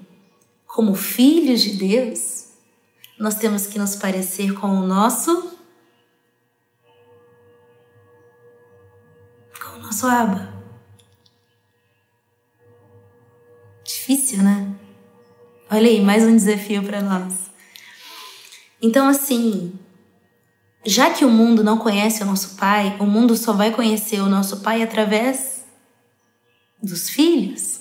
[0.74, 2.48] como filhos de Deus,
[3.18, 5.58] nós temos que nos parecer com o nosso.
[9.60, 10.54] com o nosso aba.
[13.84, 14.74] Difícil, né?
[15.70, 17.50] Olha aí, mais um desafio para nós.
[18.80, 19.78] Então, assim,
[20.86, 24.28] já que o mundo não conhece o nosso pai, o mundo só vai conhecer o
[24.28, 25.64] nosso pai através
[26.82, 27.79] dos filhos.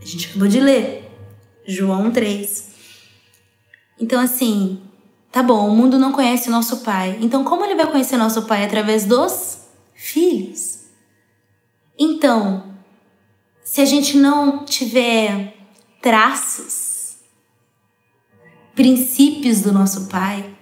[0.00, 1.10] A gente acabou de ler,
[1.66, 2.68] João 3.
[4.00, 4.80] Então, assim,
[5.32, 7.18] tá bom, o mundo não conhece o nosso pai.
[7.20, 10.84] Então, como ele vai conhecer nosso pai através dos filhos?
[11.98, 12.74] Então,
[13.62, 15.56] se a gente não tiver
[16.00, 17.16] traços,
[18.74, 20.56] princípios do nosso pai,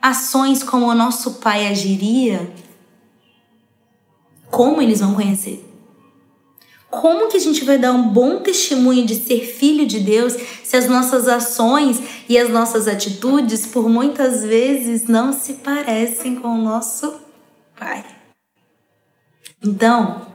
[0.00, 2.52] ações como o nosso pai agiria,
[4.50, 5.67] como eles vão conhecer?
[6.90, 10.76] Como que a gente vai dar um bom testemunho de ser filho de Deus se
[10.76, 16.62] as nossas ações e as nossas atitudes, por muitas vezes, não se parecem com o
[16.62, 17.14] nosso
[17.78, 18.04] Pai?
[19.62, 20.26] Então,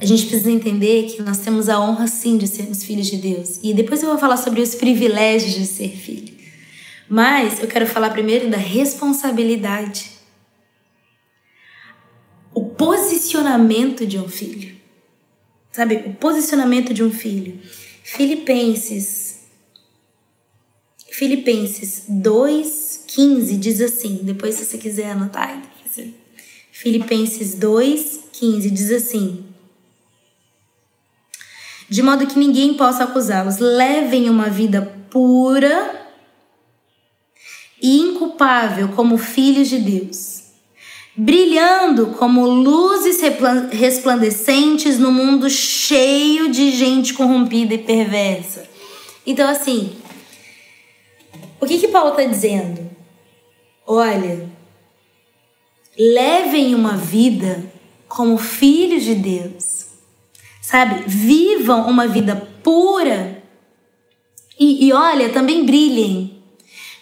[0.00, 3.60] a gente precisa entender que nós temos a honra sim de sermos filhos de Deus.
[3.62, 6.34] E depois eu vou falar sobre os privilégios de ser filho.
[7.08, 10.10] Mas eu quero falar primeiro da responsabilidade.
[12.52, 14.73] O posicionamento de um filho.
[15.74, 17.60] Sabe, o posicionamento de um filho.
[18.04, 19.40] Filipenses
[21.10, 25.60] Filipenses 2:15 diz assim, depois se você quiser anotar,
[26.70, 29.44] Filipenses 2:15 diz assim:
[31.88, 36.08] De modo que ninguém possa acusá-los, levem uma vida pura
[37.82, 40.43] e inculpável como filhos de Deus
[41.16, 43.20] brilhando como luzes
[43.70, 48.68] resplandecentes no mundo cheio de gente corrompida e perversa.
[49.24, 49.94] Então, assim,
[51.60, 52.90] o que que Paulo está dizendo?
[53.86, 54.48] Olha,
[55.96, 57.64] levem uma vida
[58.08, 59.86] como filhos de Deus,
[60.60, 61.04] sabe?
[61.06, 63.42] Vivam uma vida pura
[64.58, 66.33] e, e olha, também brilhem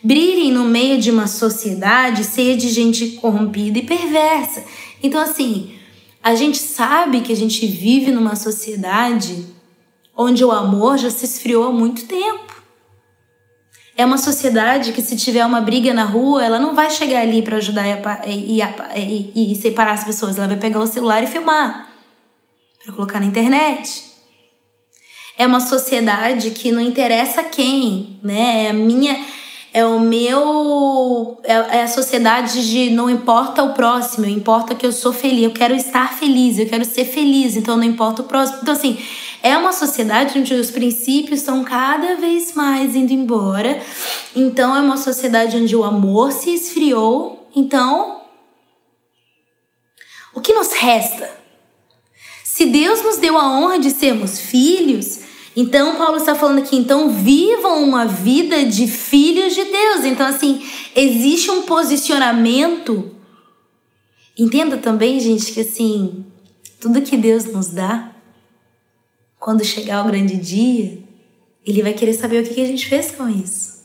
[0.02, 4.64] brilhem no meio de uma sociedade cheia de gente corrompida e perversa.
[5.02, 5.74] Então, assim,
[6.22, 9.46] a gente sabe que a gente vive numa sociedade
[10.16, 12.52] onde o amor já se esfriou há muito tempo.
[13.96, 17.42] É uma sociedade que, se tiver uma briga na rua, ela não vai chegar ali
[17.42, 17.86] para ajudar
[18.26, 20.38] e, e, e, e, separar as pessoas.
[20.38, 21.88] Ela vai pegar o celular e filmar
[22.82, 24.04] para colocar na internet.
[25.36, 28.64] É uma sociedade que não interessa quem, né?
[28.64, 29.24] É a minha
[29.72, 31.40] é o meu.
[31.44, 35.50] É, é, a sociedade de não importa o próximo, importa que eu sou feliz, eu
[35.52, 38.58] quero estar feliz, eu quero ser feliz, então não importa o próximo.
[38.62, 38.98] Então, assim,
[39.42, 43.80] é uma sociedade onde os princípios estão cada vez mais indo embora.
[44.36, 47.48] Então, é uma sociedade onde o amor se esfriou.
[47.56, 48.20] Então,
[50.34, 51.30] o que nos resta?
[52.44, 55.21] Se Deus nos deu a honra de sermos filhos,
[55.54, 60.04] então, Paulo está falando aqui, então vivam uma vida de filhos de Deus.
[60.04, 63.14] Então, assim, existe um posicionamento.
[64.38, 66.24] Entenda também, gente, que assim,
[66.80, 68.12] tudo que Deus nos dá,
[69.38, 71.02] quando chegar o grande dia,
[71.66, 73.82] Ele vai querer saber o que a gente fez com isso.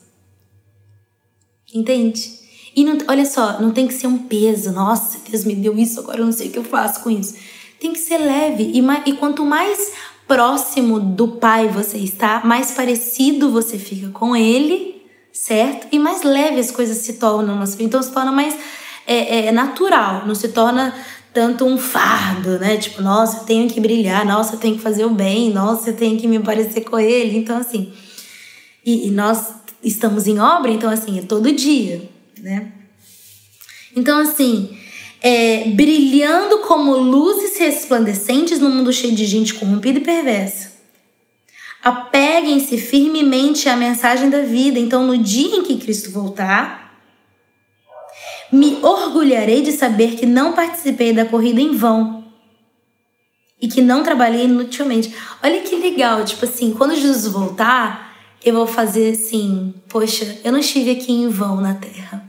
[1.74, 2.38] Entende?
[2.74, 4.72] E não, olha só, não tem que ser um peso.
[4.72, 7.36] Nossa, Deus me deu isso, agora eu não sei o que eu faço com isso.
[7.78, 8.64] Tem que ser leve.
[8.64, 9.92] E, e quanto mais
[10.28, 15.88] próximo do pai você está, mais parecido você fica com ele, certo?
[15.92, 17.64] E mais leve as coisas se tornam.
[17.80, 18.56] Então se torna mais
[19.06, 20.94] é, é, natural, não se torna
[21.34, 22.78] tanto um fardo, né?
[22.78, 25.96] Tipo, nossa, eu tenho que brilhar, nossa, eu tenho que fazer o bem, nossa, eu
[25.96, 27.38] tenho que me parecer com ele.
[27.38, 27.94] Então, assim.
[28.84, 32.10] E, e nós estamos em obra, então, assim, é todo dia,
[32.40, 32.72] né?
[33.96, 34.78] Então, assim,
[35.22, 40.78] é, brilhando como luzes resplandecentes no mundo cheio de gente corrompida e perversa.
[41.84, 44.78] Apeguem-se firmemente à mensagem da vida.
[44.78, 46.88] Então, no dia em que Cristo voltar,
[48.52, 52.26] me orgulharei de saber que não participei da corrida em vão
[53.62, 55.14] e que não trabalhei inutilmente.
[55.44, 60.60] Olha que legal, tipo assim, quando Jesus voltar, eu vou fazer assim, poxa, eu não
[60.60, 62.27] estive aqui em vão na terra.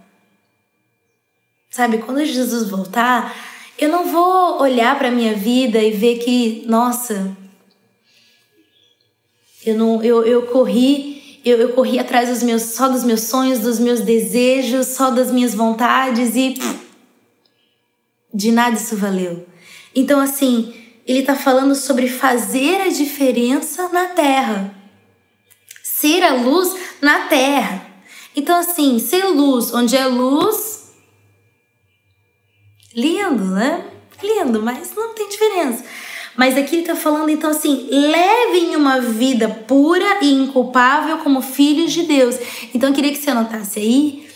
[1.70, 3.34] Sabe, quando Jesus voltar,
[3.78, 7.36] eu não vou olhar para minha vida e ver que, nossa,
[9.64, 13.60] eu não eu, eu corri, eu, eu corri atrás dos meus só dos meus sonhos,
[13.60, 16.78] dos meus desejos, só das minhas vontades e pff,
[18.32, 19.46] de nada isso valeu.
[19.94, 20.74] Então assim,
[21.08, 24.74] ele está falando sobre fazer a diferença na terra.
[25.82, 27.86] Ser a luz na terra.
[28.36, 30.77] Então, assim, ser luz, onde é luz,
[32.94, 33.84] Lindo, né?
[34.22, 35.84] Lindo, mas não tem diferença.
[36.36, 41.92] Mas aqui ele está falando, então, assim, levem uma vida pura e inculpável como filhos
[41.92, 42.36] de Deus.
[42.72, 44.28] Então, eu queria que você anotasse aí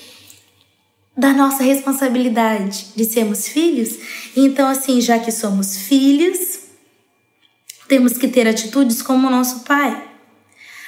[1.16, 3.98] da nossa responsabilidade de sermos filhos.
[4.36, 6.60] Então, assim, já que somos filhos,
[7.86, 10.10] temos que ter atitudes como o nosso pai.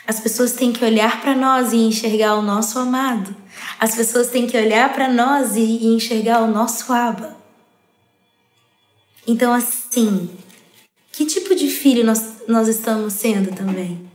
[0.06, 3.34] As pessoas têm que olhar para nós e enxergar o nosso amado.
[3.78, 7.43] As pessoas têm que olhar para nós e enxergar o nosso aba.
[9.26, 10.28] Então, assim,
[11.12, 14.10] que tipo de filho nós, nós estamos sendo também?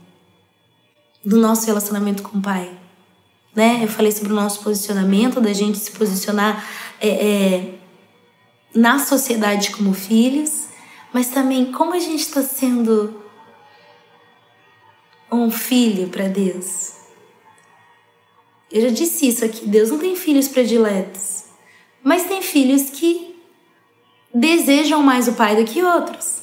[1.24, 2.78] Do nosso relacionamento com o Pai.
[3.54, 3.82] Né?
[3.82, 6.64] Eu falei sobre o nosso posicionamento, da gente se posicionar
[7.00, 7.74] é, é,
[8.74, 10.68] na sociedade como filhos,
[11.12, 13.20] mas também como a gente está sendo
[15.32, 16.92] um filho para Deus.
[18.70, 21.44] Eu já disse isso aqui: Deus não tem filhos prediletos,
[22.02, 23.29] mas tem filhos que
[24.34, 26.40] desejam mais o pai do que outros.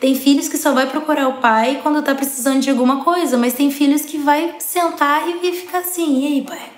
[0.00, 3.52] Tem filhos que só vai procurar o pai quando tá precisando de alguma coisa, mas
[3.52, 6.72] tem filhos que vai sentar e ficar assim: e aí, pai?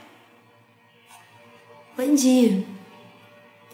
[1.96, 2.64] Bom dia.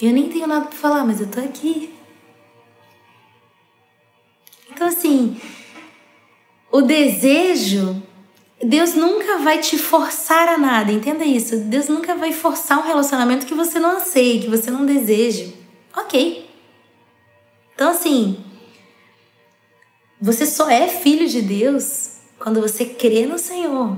[0.01, 1.95] Eu nem tenho nada para falar, mas eu tô aqui.
[4.71, 5.41] Então, assim,
[6.71, 8.03] o desejo,
[8.63, 11.57] Deus nunca vai te forçar a nada, entenda isso.
[11.57, 15.55] Deus nunca vai forçar um relacionamento que você não anseie, que você não deseje.
[15.97, 16.48] Ok.
[17.79, 18.45] Então, assim,
[20.21, 23.97] você só é filho de Deus quando você crê no Senhor.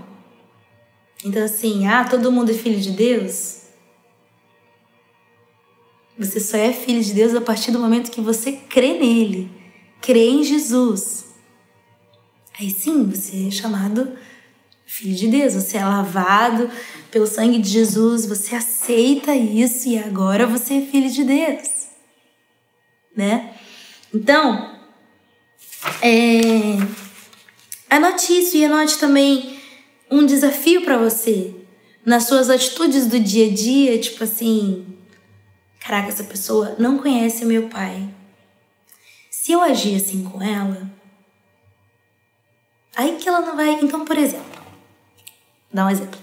[1.24, 3.62] Então, assim, ah, todo mundo é filho de Deus.
[6.18, 9.50] Você só é filho de Deus a partir do momento que você crê nele,
[10.02, 11.28] crê em Jesus.
[12.58, 14.14] Aí sim, você é chamado
[14.84, 16.70] filho de Deus, você é lavado
[17.10, 21.88] pelo sangue de Jesus, você aceita isso e agora você é filho de Deus,
[23.16, 23.54] né?
[24.12, 24.76] Então,
[26.02, 26.76] é,
[27.88, 29.60] anote isso e anote também
[30.10, 31.54] um desafio para você
[32.04, 34.86] nas suas atitudes do dia a dia, tipo assim,
[35.78, 38.08] caraca, essa pessoa não conhece meu pai.
[39.30, 40.90] Se eu agir assim com ela,
[42.96, 43.72] aí que ela não vai.
[43.80, 44.62] Então, por exemplo,
[45.72, 46.18] dá um exemplo.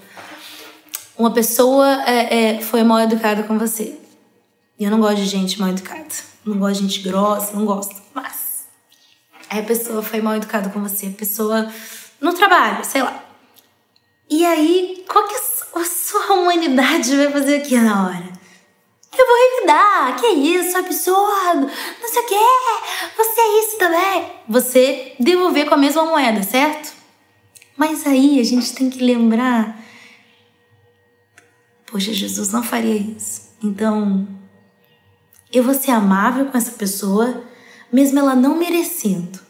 [1.16, 3.98] Uma pessoa é, é, foi mal educada com você.
[4.78, 6.06] E eu não gosto de gente mal educada.
[6.48, 7.94] Não gosto de gente grossa, não gosto.
[8.14, 8.66] Mas.
[9.50, 11.06] Aí a pessoa foi mal educada com você.
[11.06, 11.70] A pessoa
[12.20, 13.22] no trabalho, sei lá.
[14.30, 18.32] E aí, qual que a sua humanidade vai fazer aqui na hora?
[19.16, 20.16] Eu vou revidar.
[20.18, 21.70] Que isso, absurdo.
[22.00, 23.16] Não sei o que.
[23.16, 24.32] Você é isso também.
[24.48, 26.94] Você devolver com a mesma moeda, certo?
[27.76, 29.78] Mas aí a gente tem que lembrar.
[31.86, 33.48] Poxa, Jesus não faria isso.
[33.62, 34.26] Então,
[35.52, 37.44] eu vou ser amável com essa pessoa,
[37.92, 39.40] mesmo ela não merecendo.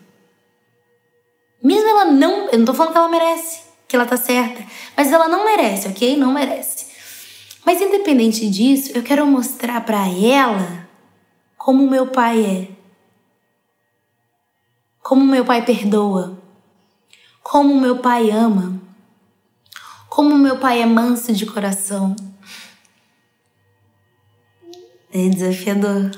[1.63, 2.49] Mesmo ela não.
[2.51, 4.65] Eu não tô falando que ela merece, que ela tá certa.
[4.97, 6.17] Mas ela não merece, ok?
[6.17, 6.87] Não merece.
[7.65, 10.89] Mas independente disso, eu quero mostrar para ela
[11.57, 12.69] como meu pai é.
[15.03, 16.39] Como meu pai perdoa.
[17.43, 18.81] Como meu pai ama.
[20.09, 22.15] Como meu pai é manso de coração.
[25.13, 26.11] É desafiador.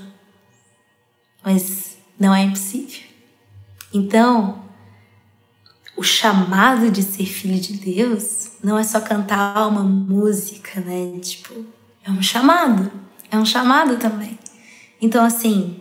[1.45, 3.03] Mas não é impossível.
[3.93, 4.62] Então,
[5.97, 11.18] o chamado de ser filho de Deus não é só cantar uma música, né?
[11.20, 11.64] Tipo,
[12.05, 12.91] é um chamado.
[13.30, 14.38] É um chamado também.
[15.01, 15.80] Então, assim,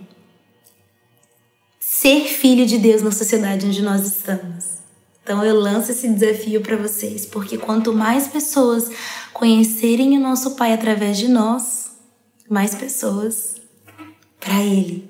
[1.80, 4.80] ser filho de Deus na sociedade onde nós estamos.
[5.24, 8.90] Então, eu lanço esse desafio para vocês, porque quanto mais pessoas
[9.34, 11.89] conhecerem o nosso Pai através de nós,
[12.50, 13.56] mais pessoas
[14.40, 15.10] para Ele.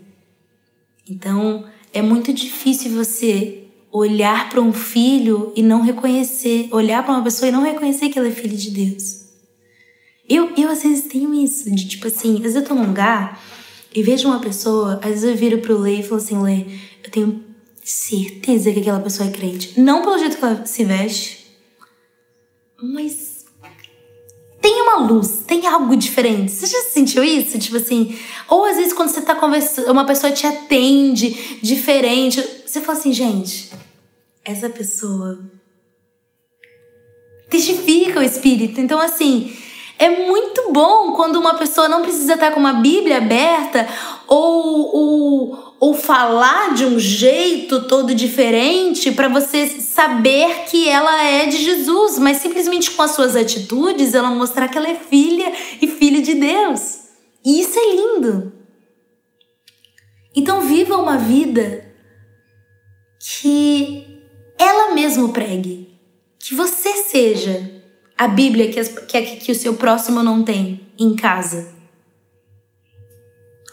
[1.10, 7.24] Então, é muito difícil você olhar para um filho e não reconhecer, olhar para uma
[7.24, 9.26] pessoa e não reconhecer que ela é filha de Deus.
[10.28, 13.42] Eu, eu às vezes tenho isso, de tipo assim, às vezes eu tô num lugar
[13.94, 16.66] e vejo uma pessoa, às vezes eu viro pro Lê e falo assim, Lê,
[17.04, 17.44] eu tenho
[17.84, 19.80] certeza que aquela pessoa é crente.
[19.80, 21.48] Não pelo jeito que ela se veste,
[22.80, 23.29] mas
[24.62, 26.52] tem uma luz, tem algo diferente.
[26.52, 27.58] Você já sentiu isso?
[27.58, 32.82] Tipo assim, ou às vezes quando você tá conversando, uma pessoa te atende diferente, você
[32.82, 33.72] fala assim, gente,
[34.44, 35.40] essa pessoa
[37.50, 38.82] testifica o espírito.
[38.82, 39.56] Então assim,
[39.98, 43.88] é muito bom quando uma pessoa não precisa estar com uma Bíblia aberta
[44.30, 51.46] ou, ou ou falar de um jeito todo diferente para você saber que ela é
[51.46, 55.52] de Jesus, mas simplesmente com as suas atitudes ela mostrar que ela é filha
[55.82, 57.00] e filho de Deus.
[57.46, 58.52] E isso é lindo.
[60.36, 61.86] Então viva uma vida
[63.42, 64.06] que
[64.58, 65.98] ela mesmo pregue,
[66.38, 67.82] que você seja
[68.18, 71.79] a Bíblia que, as, que, que o seu próximo não tem em casa.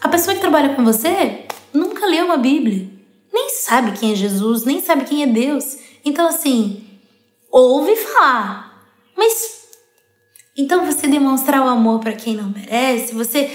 [0.01, 2.87] A pessoa que trabalha com você nunca leu uma Bíblia,
[3.33, 5.77] nem sabe quem é Jesus, nem sabe quem é Deus.
[6.05, 6.85] Então, assim,
[7.51, 9.67] ouve falar, mas
[10.55, 13.51] então você demonstrar o amor para quem não merece, você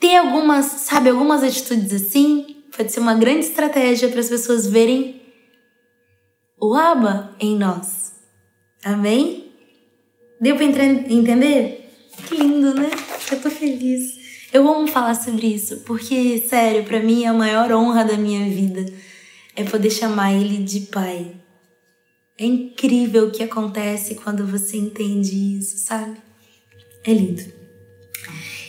[0.00, 5.20] ter algumas, sabe, algumas atitudes assim, pode ser uma grande estratégia para as pessoas verem
[6.60, 8.14] o Abba em nós.
[8.84, 9.52] Amém?
[10.40, 11.90] Deu para entender?
[12.26, 12.90] Que lindo, né?
[13.30, 14.15] Eu tô feliz.
[14.52, 18.48] Eu amo falar sobre isso, porque, sério, para mim é a maior honra da minha
[18.48, 18.86] vida
[19.56, 21.34] é poder chamar ele de pai.
[22.38, 26.18] É incrível o que acontece quando você entende isso, sabe?
[27.02, 27.42] É lindo.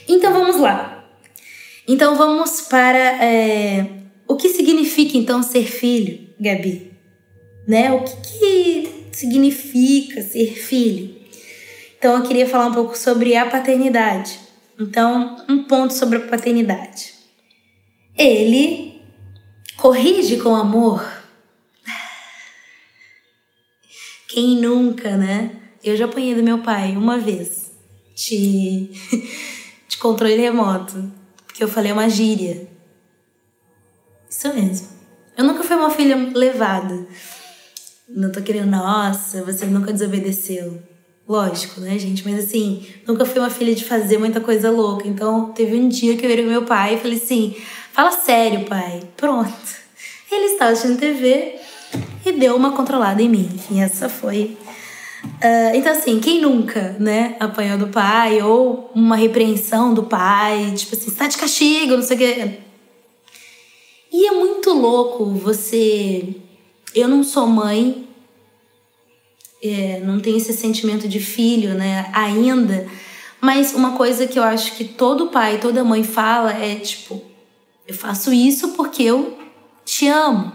[0.08, 1.06] Então vamos lá.
[1.86, 6.94] Então vamos para é, o que significa então ser filho, Gabi?
[7.68, 7.92] Né?
[7.92, 11.18] O que, que significa ser filho?
[11.98, 14.40] Então eu queria falar um pouco sobre a paternidade.
[14.80, 17.14] Então, um ponto sobre a paternidade.
[18.16, 19.02] Ele
[19.76, 21.04] corrige com amor.
[24.28, 25.56] Quem nunca, né?
[25.84, 27.72] Eu já apanhei do meu pai uma vez
[28.16, 28.92] de,
[29.88, 31.12] de controle remoto,
[31.46, 32.68] porque eu falei uma gíria.
[34.30, 34.90] Isso mesmo.
[35.36, 37.08] Eu nunca fui uma filha levada.
[38.10, 40.82] Não tô querendo, nossa, você nunca desobedeceu.
[41.28, 42.24] Lógico, né, gente?
[42.24, 45.08] Mas assim, nunca fui uma filha de fazer muita coisa louca.
[45.08, 47.56] Então, teve um dia que eu virei meu pai e falei assim:
[47.92, 49.02] fala sério, pai.
[49.18, 49.52] Pronto.
[50.32, 51.56] Ele estava assistindo TV
[52.26, 53.50] e deu uma controlada em mim.
[53.54, 54.58] Enfim, essa foi.
[55.26, 60.96] Uh, então, assim, quem nunca, né, apanhou do pai ou uma repreensão do pai, tipo
[60.96, 62.60] assim, está de castigo, não sei o quê.
[64.12, 66.36] E é muito louco você.
[66.96, 68.07] Eu não sou mãe,
[69.62, 72.88] é, não tem esse sentimento de filho, né, ainda.
[73.40, 77.22] Mas uma coisa que eu acho que todo pai, toda mãe fala é tipo,
[77.88, 79.38] eu faço isso porque eu
[79.86, 80.54] te amo.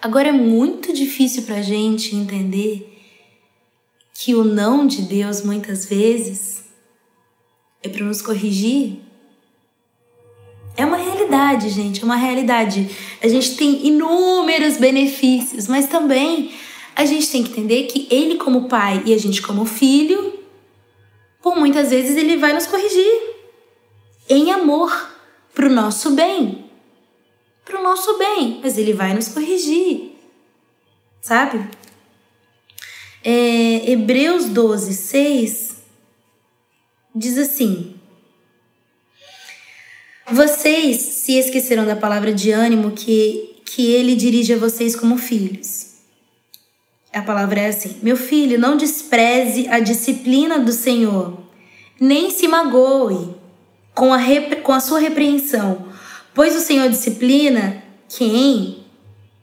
[0.00, 2.96] Agora é muito difícil pra gente entender
[4.14, 6.64] que o não de Deus muitas vezes
[7.82, 9.00] é para nos corrigir.
[10.76, 12.88] É uma realidade, gente, é uma realidade.
[13.20, 16.52] A gente tem inúmeros benefícios, mas também
[16.98, 20.36] a gente tem que entender que ele, como pai e a gente, como filho,
[21.40, 23.36] por muitas vezes ele vai nos corrigir
[24.28, 25.08] em amor,
[25.54, 26.64] para o nosso bem.
[27.64, 30.10] Para o nosso bem, mas ele vai nos corrigir,
[31.20, 31.70] sabe?
[33.22, 35.76] É, Hebreus 12, 6
[37.14, 37.94] diz assim:
[40.32, 45.87] Vocês se esqueceram da palavra de ânimo que, que ele dirige a vocês como filhos.
[47.18, 51.36] A palavra é assim: Meu filho, não despreze a disciplina do Senhor,
[51.98, 53.34] nem se magoe
[53.92, 54.20] com a,
[54.62, 55.88] com a sua repreensão,
[56.32, 58.84] pois o Senhor disciplina quem?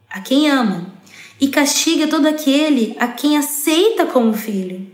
[0.10, 0.94] A quem ama,
[1.40, 4.90] e castiga todo aquele a quem aceita como filho.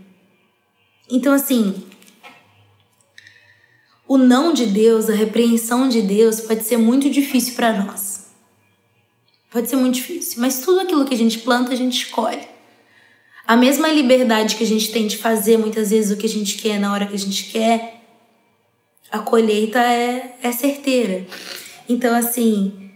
[1.08, 1.84] Então, assim,
[4.08, 8.32] o não de Deus, a repreensão de Deus pode ser muito difícil para nós.
[9.52, 12.51] Pode ser muito difícil, mas tudo aquilo que a gente planta, a gente colhe.
[13.46, 16.56] A mesma liberdade que a gente tem de fazer muitas vezes o que a gente
[16.56, 18.00] quer na hora que a gente quer,
[19.10, 21.26] a colheita é, é certeira.
[21.88, 22.90] Então, assim.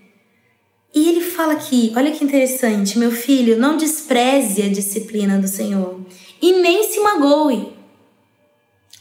[0.94, 6.00] E ele fala aqui: olha que interessante, meu filho, não despreze a disciplina do Senhor
[6.40, 7.76] e nem se magoe.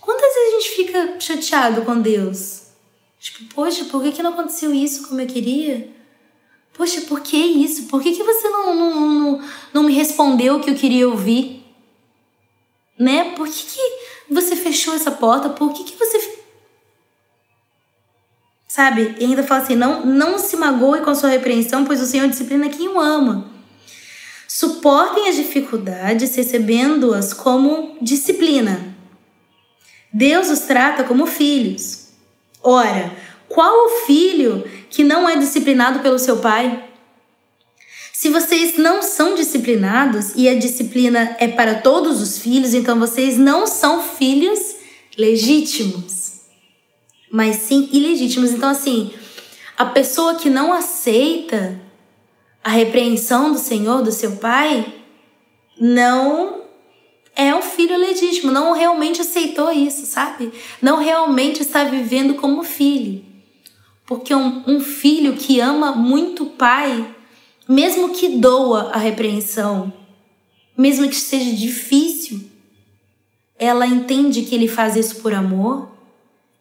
[0.02, 2.64] Quantas vezes a gente fica chateado com Deus?
[3.20, 5.90] Tipo, poxa, por que, que não aconteceu isso como eu queria?
[6.78, 7.84] Poxa, por que isso?
[7.84, 9.42] Por que, que você não, não, não,
[9.74, 11.64] não me respondeu o que eu queria ouvir?
[13.00, 13.34] Né?
[13.36, 15.50] Por que, que você fechou essa porta?
[15.50, 16.40] Por que, que você.
[18.68, 19.16] Sabe?
[19.20, 22.28] E ainda fala assim: não, não se magoe com a sua repreensão, pois o Senhor
[22.28, 23.50] disciplina quem o ama.
[24.48, 28.96] Suportem as dificuldades, recebendo-as como disciplina.
[30.12, 32.10] Deus os trata como filhos.
[32.62, 33.16] Ora,
[33.48, 36.84] qual o filho que não é disciplinado pelo seu pai?
[38.14, 43.38] Se vocês não são disciplinados e a disciplina é para todos os filhos, então vocês
[43.38, 44.78] não são filhos
[45.18, 46.42] legítimos,
[47.30, 48.52] mas sim ilegítimos.
[48.52, 49.12] Então, assim,
[49.78, 51.80] a pessoa que não aceita
[52.64, 54.94] a repreensão do Senhor, do seu pai,
[55.80, 56.62] não
[57.36, 60.52] é um filho legítimo, não realmente aceitou isso, sabe?
[60.82, 63.35] Não realmente está vivendo como filho.
[64.06, 67.16] Porque um, um filho que ama muito o pai,
[67.68, 69.92] mesmo que doa a repreensão,
[70.78, 72.50] mesmo que seja difícil,
[73.58, 75.90] ela entende que ele faz isso por amor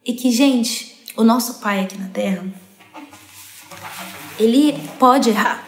[0.03, 2.45] e que, gente, o nosso pai aqui na terra,
[4.39, 5.67] ele pode errar.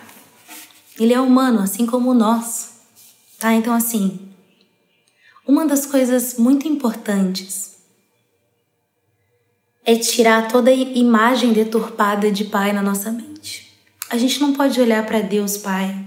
[1.00, 2.82] Ele é humano, assim como nós.
[3.38, 3.54] Tá?
[3.54, 4.20] Então, assim,
[5.48, 7.77] uma das coisas muito importantes
[9.88, 13.72] é tirar toda a imagem deturpada de pai na nossa mente.
[14.10, 15.98] A gente não pode olhar para Deus Pai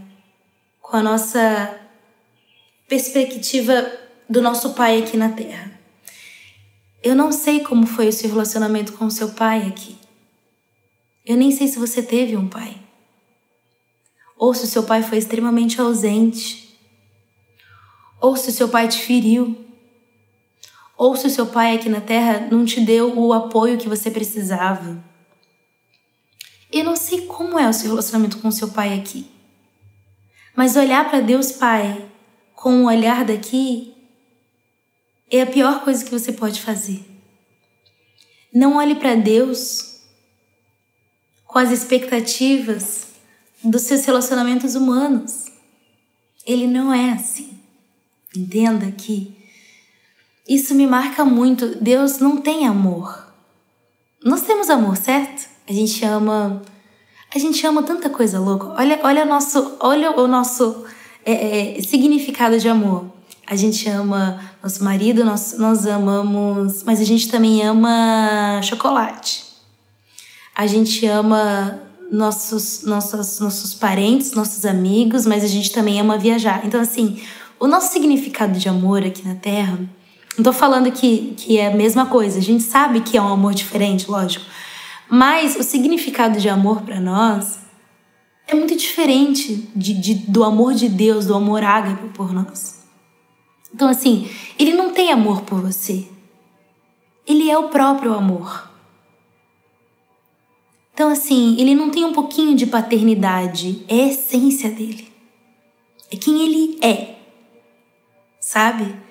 [0.82, 1.80] com a nossa
[2.86, 3.90] perspectiva
[4.28, 5.80] do nosso pai aqui na Terra.
[7.02, 9.96] Eu não sei como foi o seu relacionamento com o seu pai aqui.
[11.24, 12.76] Eu nem sei se você teve um pai.
[14.36, 16.78] Ou se o seu pai foi extremamente ausente.
[18.20, 19.69] Ou se o seu pai te feriu.
[21.00, 24.10] Ou se o seu pai aqui na terra não te deu o apoio que você
[24.10, 25.02] precisava.
[26.70, 29.26] Eu não sei como é o seu relacionamento com o seu pai aqui.
[30.54, 32.06] Mas olhar para Deus Pai
[32.54, 33.94] com o olhar daqui
[35.30, 37.02] é a pior coisa que você pode fazer.
[38.52, 40.02] Não olhe para Deus
[41.46, 43.06] com as expectativas
[43.64, 45.46] dos seus relacionamentos humanos.
[46.46, 47.58] Ele não é assim.
[48.36, 49.39] Entenda que
[50.50, 51.76] isso me marca muito.
[51.80, 53.32] Deus não tem amor.
[54.24, 55.48] Nós temos amor, certo?
[55.68, 56.60] A gente ama.
[57.32, 58.74] A gente ama tanta coisa louca.
[58.76, 60.84] Olha, olha, nosso, olha o nosso
[61.24, 63.06] é, é, significado de amor.
[63.46, 66.82] A gente ama nosso marido, nós, nós amamos.
[66.82, 69.44] Mas a gente também ama chocolate.
[70.52, 71.80] A gente ama
[72.10, 76.66] nossos, nossos, nossos parentes, nossos amigos, mas a gente também ama viajar.
[76.66, 77.22] Então, assim,
[77.60, 79.78] o nosso significado de amor aqui na Terra.
[80.40, 83.28] Não tô falando que, que é a mesma coisa, a gente sabe que é um
[83.28, 84.46] amor diferente, lógico.
[85.06, 87.58] Mas o significado de amor para nós
[88.48, 92.82] é muito diferente de, de, do amor de Deus, do amor ágape por nós.
[93.74, 96.08] Então, assim, ele não tem amor por você.
[97.26, 98.70] Ele é o próprio amor.
[100.94, 105.06] Então, assim, ele não tem um pouquinho de paternidade, é a essência dele.
[106.10, 107.16] É quem ele é.
[108.40, 109.09] Sabe?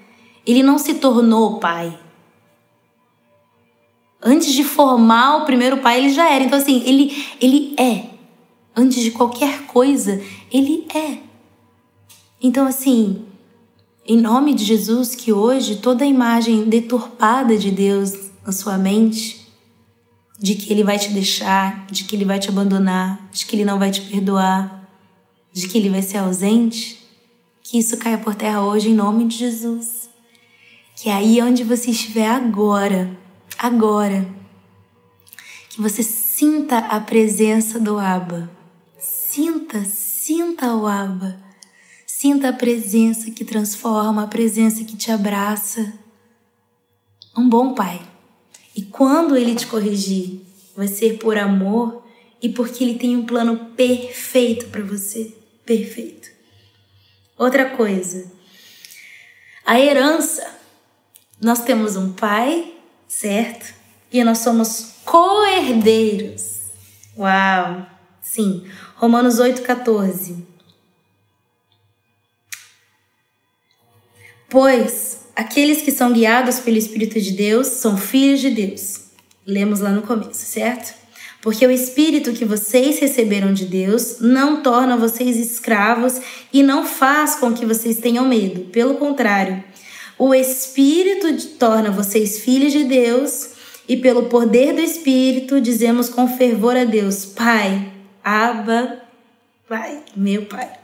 [0.49, 1.95] Ele não se tornou pai.
[4.19, 6.43] Antes de formar o primeiro pai, ele já era.
[6.43, 8.05] Então, assim, ele, ele é.
[8.75, 10.19] Antes de qualquer coisa,
[10.51, 11.19] ele é.
[12.41, 13.25] Então, assim,
[14.03, 19.47] em nome de Jesus, que hoje toda a imagem deturpada de Deus na sua mente,
[20.39, 23.65] de que Ele vai te deixar, de que Ele vai te abandonar, de que Ele
[23.65, 24.89] não vai te perdoar,
[25.53, 26.97] de que Ele vai ser ausente,
[27.61, 29.98] que isso caia por terra hoje em nome de Jesus.
[31.01, 33.17] Que aí onde você estiver agora,
[33.57, 34.27] agora,
[35.69, 38.51] que você sinta a presença do Abba.
[38.99, 41.39] Sinta, sinta o Abba
[42.05, 45.93] Sinta a presença que transforma, a presença que te abraça.
[47.37, 48.01] Um bom pai.
[48.75, 50.41] E quando ele te corrigir,
[50.75, 52.05] vai ser por amor
[52.41, 55.33] e porque ele tem um plano perfeito para você.
[55.65, 56.29] Perfeito.
[57.37, 58.29] Outra coisa.
[59.65, 60.58] A herança.
[61.41, 62.73] Nós temos um pai,
[63.07, 63.73] certo?
[64.11, 66.59] E nós somos co-herdeiros.
[67.17, 67.85] Uau!
[68.21, 68.65] Sim.
[68.95, 70.43] Romanos 8,14.
[74.49, 79.05] Pois aqueles que são guiados pelo Espírito de Deus são filhos de Deus.
[79.45, 80.93] Lemos lá no começo, certo?
[81.41, 86.19] Porque o Espírito que vocês receberam de Deus não torna vocês escravos
[86.51, 88.65] e não faz com que vocês tenham medo.
[88.71, 89.63] Pelo contrário,
[90.19, 93.51] o Espírito torna vocês filhos de Deus
[93.87, 99.01] e pelo poder do Espírito dizemos com fervor a Deus: Pai, Abba,
[99.67, 100.77] Pai, meu Pai.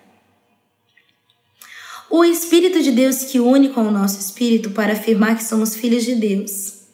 [2.10, 6.06] O Espírito de Deus que une com o nosso espírito para afirmar que somos filhos
[6.06, 6.86] de Deus.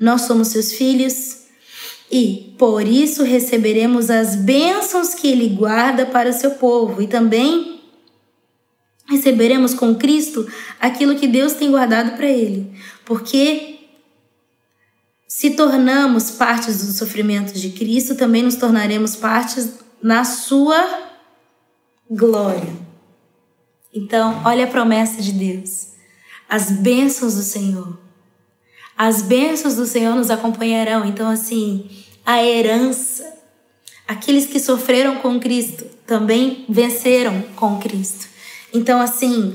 [0.00, 1.42] Nós somos seus filhos
[2.10, 7.75] e, por isso, receberemos as bênçãos que Ele guarda para o seu povo e também
[9.08, 10.46] receberemos com Cristo
[10.80, 12.72] aquilo que Deus tem guardado para Ele,
[13.04, 13.76] porque
[15.28, 21.06] se tornamos partes do sofrimento de Cristo, também nos tornaremos partes na Sua
[22.08, 22.72] glória.
[23.92, 25.88] Então, olha a promessa de Deus.
[26.48, 27.98] As bênçãos do Senhor.
[28.96, 31.04] As bênçãos do Senhor nos acompanharão.
[31.04, 31.88] Então, assim,
[32.24, 33.34] a herança.
[34.06, 38.28] Aqueles que sofreram com Cristo também venceram com Cristo.
[38.72, 39.54] Então, assim,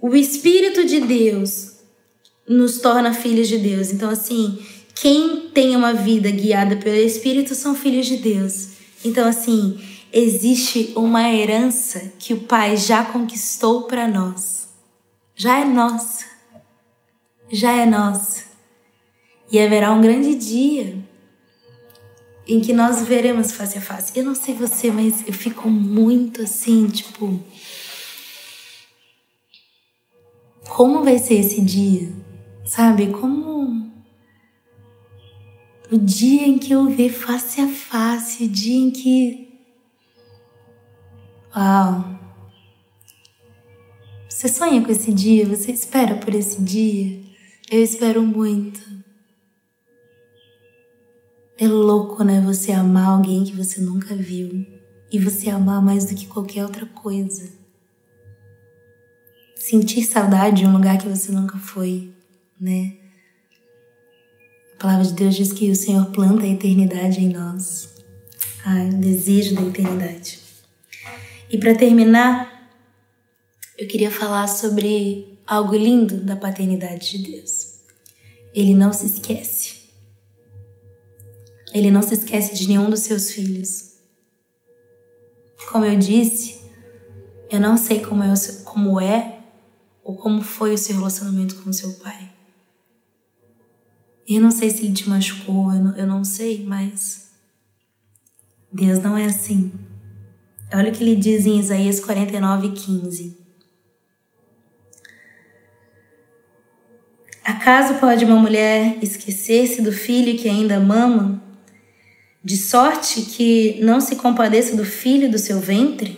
[0.00, 1.76] o Espírito de Deus
[2.48, 3.90] nos torna filhos de Deus.
[3.90, 4.58] Então, assim,
[4.94, 8.68] quem tem uma vida guiada pelo Espírito são filhos de Deus.
[9.04, 9.78] Então, assim,
[10.12, 14.68] existe uma herança que o Pai já conquistou para nós.
[15.34, 16.24] Já é nossa.
[17.50, 18.44] Já é nossa.
[19.50, 20.96] E haverá um grande dia
[22.48, 24.12] em que nós veremos face a face.
[24.14, 27.38] Eu não sei você, mas eu fico muito assim, tipo.
[30.68, 32.12] Como vai ser esse dia?
[32.64, 33.08] Sabe?
[33.12, 33.90] Como.
[35.90, 39.46] O dia em que eu ver face a face, o dia em que
[41.56, 42.04] Uau!
[44.28, 45.46] Você sonha com esse dia?
[45.46, 47.18] Você espera por esse dia?
[47.70, 48.78] Eu espero muito.
[51.58, 52.42] É louco, né?
[52.42, 54.66] Você amar alguém que você nunca viu
[55.10, 57.50] e você amar mais do que qualquer outra coisa.
[59.68, 62.14] Sentir saudade de um lugar que você nunca foi,
[62.60, 62.98] né?
[64.74, 67.88] A palavra de Deus diz que o Senhor planta a eternidade em nós.
[68.64, 70.38] Ai, o desejo da eternidade.
[71.50, 72.70] E para terminar,
[73.76, 77.80] eu queria falar sobre algo lindo da paternidade de Deus.
[78.54, 79.90] Ele não se esquece.
[81.74, 83.94] Ele não se esquece de nenhum dos seus filhos.
[85.72, 86.60] Como eu disse,
[87.50, 88.32] eu não sei como é,
[88.64, 89.35] como é
[90.06, 92.30] ou como foi o seu relacionamento com seu pai.
[94.28, 97.32] Eu não sei se ele te machucou, eu não, eu não sei, mas
[98.72, 99.72] Deus não é assim.
[100.72, 103.36] Olha o que ele diz em Isaías 49, 15.
[107.44, 111.42] Acaso pode uma mulher esquecer-se do filho que ainda mama,
[112.44, 116.16] de sorte que não se compadeça do filho do seu ventre?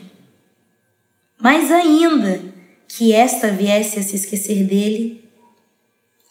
[1.41, 2.58] Mais ainda
[2.89, 5.23] que esta viesse a se esquecer dele,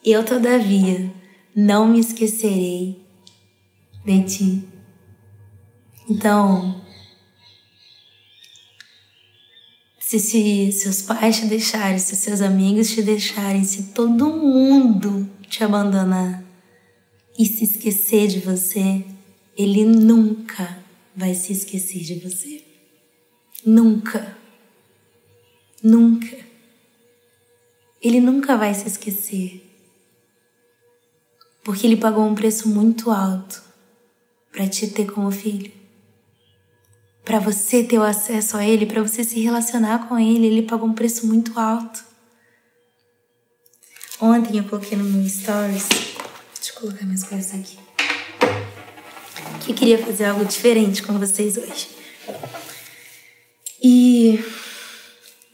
[0.03, 1.13] eu, todavia,
[1.55, 3.01] não me esquecerei
[4.05, 4.63] de ti.
[6.09, 6.81] Então,
[9.99, 15.63] se, se seus pais te deixarem, se seus amigos te deixarem, se todo mundo te
[15.63, 16.43] abandonar
[17.37, 19.03] e se esquecer de você,
[19.57, 20.77] ele nunca
[21.15, 22.63] vai se esquecer de você.
[23.65, 24.37] Nunca.
[25.83, 26.46] Nunca.
[28.01, 29.67] Ele nunca vai se esquecer
[31.67, 33.61] porque ele pagou um preço muito alto
[34.53, 35.69] para te ter como filho.
[37.25, 40.87] Para você ter o acesso a ele, para você se relacionar com ele, ele pagou
[40.87, 42.05] um preço muito alto.
[44.21, 47.77] Ontem eu coloquei no meu stories, deixa eu colocar minhas coisas aqui,
[49.65, 51.89] que eu queria fazer algo diferente com vocês hoje.
[53.83, 54.39] E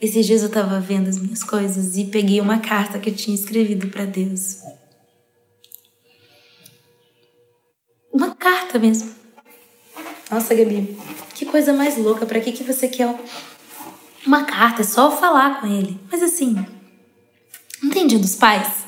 [0.03, 3.33] esses dias eu tava vendo as minhas coisas e peguei uma carta que eu tinha
[3.33, 4.57] escrevido para Deus.
[8.11, 9.13] Uma carta mesmo.
[10.29, 10.97] Nossa, Gabi,
[11.33, 12.25] que coisa mais louca.
[12.25, 13.15] Para que, que você quer
[14.27, 14.81] uma carta?
[14.81, 15.97] É só falar com ele.
[16.11, 16.53] Mas assim,
[17.81, 18.83] não tem dia dos pais?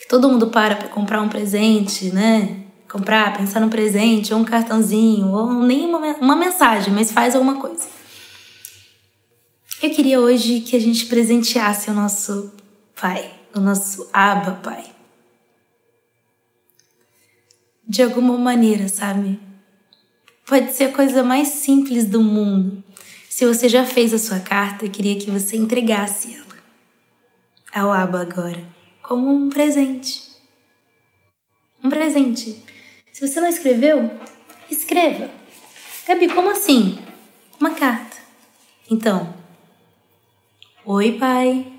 [0.00, 2.64] Que todo mundo para pra comprar um presente, né?
[2.90, 7.56] Comprar, pensar no presente, ou um cartãozinho, ou nem uma, uma mensagem, mas faz alguma
[7.56, 7.86] coisa.
[9.82, 12.52] Eu queria hoje que a gente presenteasse o nosso
[12.94, 14.92] pai, o nosso Aba Pai
[17.84, 19.40] de alguma maneira, sabe?
[20.46, 22.82] Pode ser a coisa mais simples do mundo.
[23.28, 26.46] Se você já fez a sua carta, eu queria que você entregasse ela
[27.74, 28.64] ao Aba agora,
[29.02, 30.22] como um presente.
[31.82, 32.62] Um presente.
[33.12, 34.10] Se você não escreveu,
[34.70, 35.28] escreva.
[36.06, 36.98] Gabi, como assim?
[37.58, 38.16] Uma carta.
[38.88, 39.41] Então,
[40.84, 41.72] oi, pai.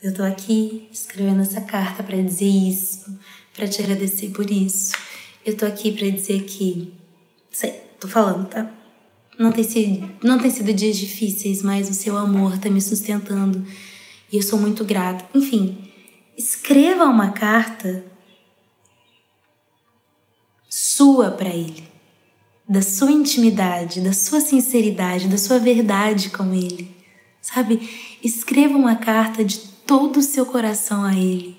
[0.00, 3.18] Eu tô aqui escrevendo essa carta para dizer isso,
[3.54, 4.94] para te agradecer por isso.
[5.44, 6.92] Eu tô aqui para dizer que.
[7.50, 8.70] Sei, tô falando, tá?
[9.38, 13.66] Não tem, sido, não tem sido dias difíceis, mas o seu amor tá me sustentando
[14.32, 15.26] e eu sou muito grata.
[15.34, 15.90] Enfim,
[16.36, 18.04] escreva uma carta
[20.70, 21.84] sua para ele,
[22.68, 26.95] da sua intimidade, da sua sinceridade, da sua verdade com ele.
[27.54, 28.18] Sabe?
[28.22, 31.56] Escreva uma carta de todo o seu coração a ele.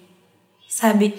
[0.67, 1.13] Sabe?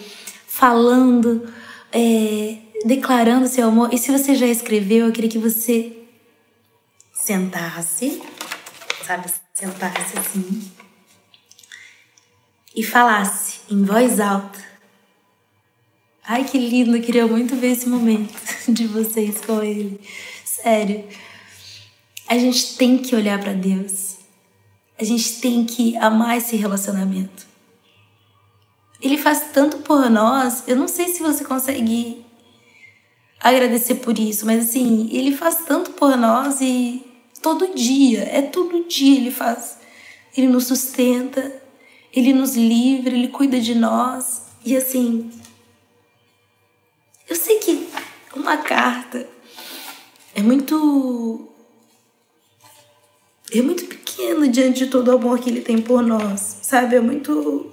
[0.59, 1.49] falando,
[1.93, 3.95] é, declarando seu amor.
[3.95, 5.97] E se você já escreveu, eu queria que você
[7.13, 8.21] sentasse,
[9.07, 10.73] sabe, sentasse assim
[12.75, 14.59] e falasse em voz alta.
[16.27, 18.35] Ai, que lindo, eu queria muito ver esse momento
[18.69, 20.01] de vocês com ele.
[20.45, 21.05] Sério.
[22.27, 24.18] A gente tem que olhar para Deus.
[24.99, 27.47] A gente tem que amar esse relacionamento.
[29.01, 30.65] Ele faz tanto por nós.
[30.67, 32.25] Eu não sei se você consegue
[33.41, 37.05] agradecer por isso, mas assim, ele faz tanto por nós e
[37.41, 39.79] todo dia, é todo dia ele faz.
[40.37, 41.63] Ele nos sustenta,
[42.13, 44.43] ele nos livra, ele cuida de nós.
[44.65, 45.31] E assim,
[47.29, 47.89] eu sei que
[48.35, 49.29] uma carta
[50.35, 51.49] é muito
[53.51, 53.87] é muito
[54.19, 56.97] pequeno diante de todo o amor que ele tem por nós, sabe?
[56.97, 57.71] É muito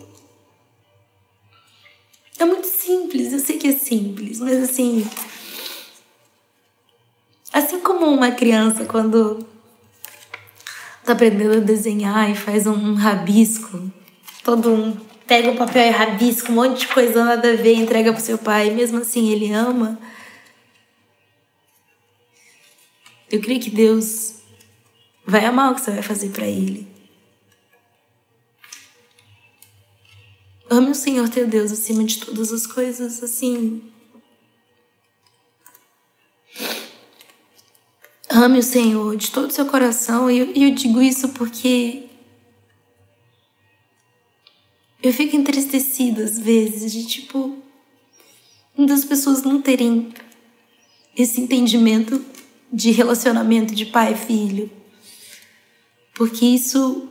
[2.38, 5.08] é muito simples, eu sei que é simples, mas assim.
[7.52, 9.48] Assim como uma criança, quando
[11.04, 13.92] tá aprendendo a desenhar e faz um, rabisco,
[14.44, 14.98] todo um.
[15.26, 18.38] Pega o papel e rabisco, um monte de coisa nada a ver entrega pro seu
[18.38, 19.98] pai, mesmo assim ele ama.
[23.32, 24.36] Eu creio que Deus
[25.26, 26.88] vai amar o que você vai fazer para ele.
[30.70, 33.84] Ame o Senhor teu Deus acima de todas as coisas, assim.
[38.30, 40.30] Ame o Senhor de todo o seu coração.
[40.30, 42.10] E eu, eu digo isso porque
[45.02, 47.58] eu fico entristecida às vezes de tipo
[48.78, 50.12] das pessoas não terem
[51.16, 52.26] esse entendimento
[52.74, 54.85] de relacionamento de pai e filho.
[56.16, 57.10] Porque isso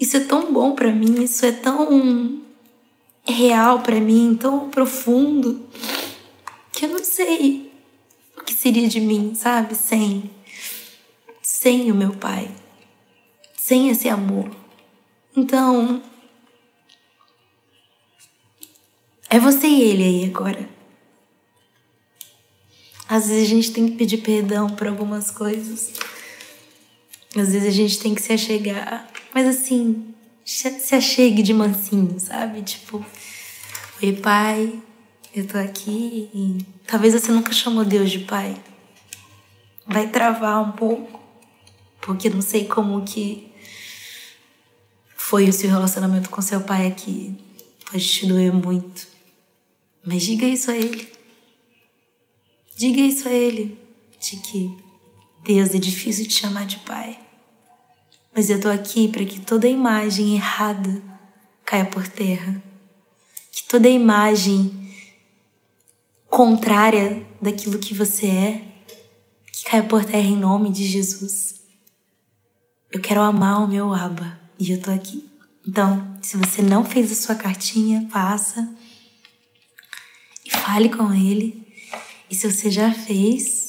[0.00, 2.40] isso é tão bom para mim, isso é tão
[3.24, 5.68] real para mim, tão profundo,
[6.72, 7.70] que eu não sei
[8.36, 9.74] o que seria de mim, sabe?
[9.74, 10.30] Sem
[11.42, 12.50] sem o meu pai,
[13.56, 14.50] sem esse amor.
[15.36, 16.02] Então,
[19.28, 20.68] é você e ele aí agora.
[23.08, 25.92] Às vezes a gente tem que pedir perdão por algumas coisas.
[27.36, 30.14] Às vezes a gente tem que se achegar mas assim,
[30.44, 32.62] se achegue de mansinho, sabe?
[32.62, 33.04] Tipo,
[34.02, 34.82] oi pai,
[35.34, 38.56] eu tô aqui e talvez você nunca chamou Deus de pai.
[39.86, 41.20] Vai travar um pouco,
[42.00, 43.52] porque não sei como que
[45.14, 47.36] foi o seu relacionamento com seu pai aqui.
[47.90, 49.06] Pode te doer muito.
[50.04, 51.08] Mas diga isso a ele.
[52.76, 53.78] Diga isso a ele,
[54.20, 54.76] de que
[55.48, 57.18] Deus é difícil de chamar de pai.
[58.34, 61.02] Mas eu tô aqui para que toda imagem errada
[61.64, 62.62] caia por terra.
[63.50, 64.92] Que toda imagem
[66.28, 68.62] contrária daquilo que você é,
[69.50, 71.62] que caia por terra em nome de Jesus.
[72.92, 75.26] Eu quero amar o meu Aba e eu tô aqui.
[75.66, 78.68] Então, se você não fez a sua cartinha, faça
[80.44, 81.66] e fale com ele.
[82.30, 83.67] E se você já fez,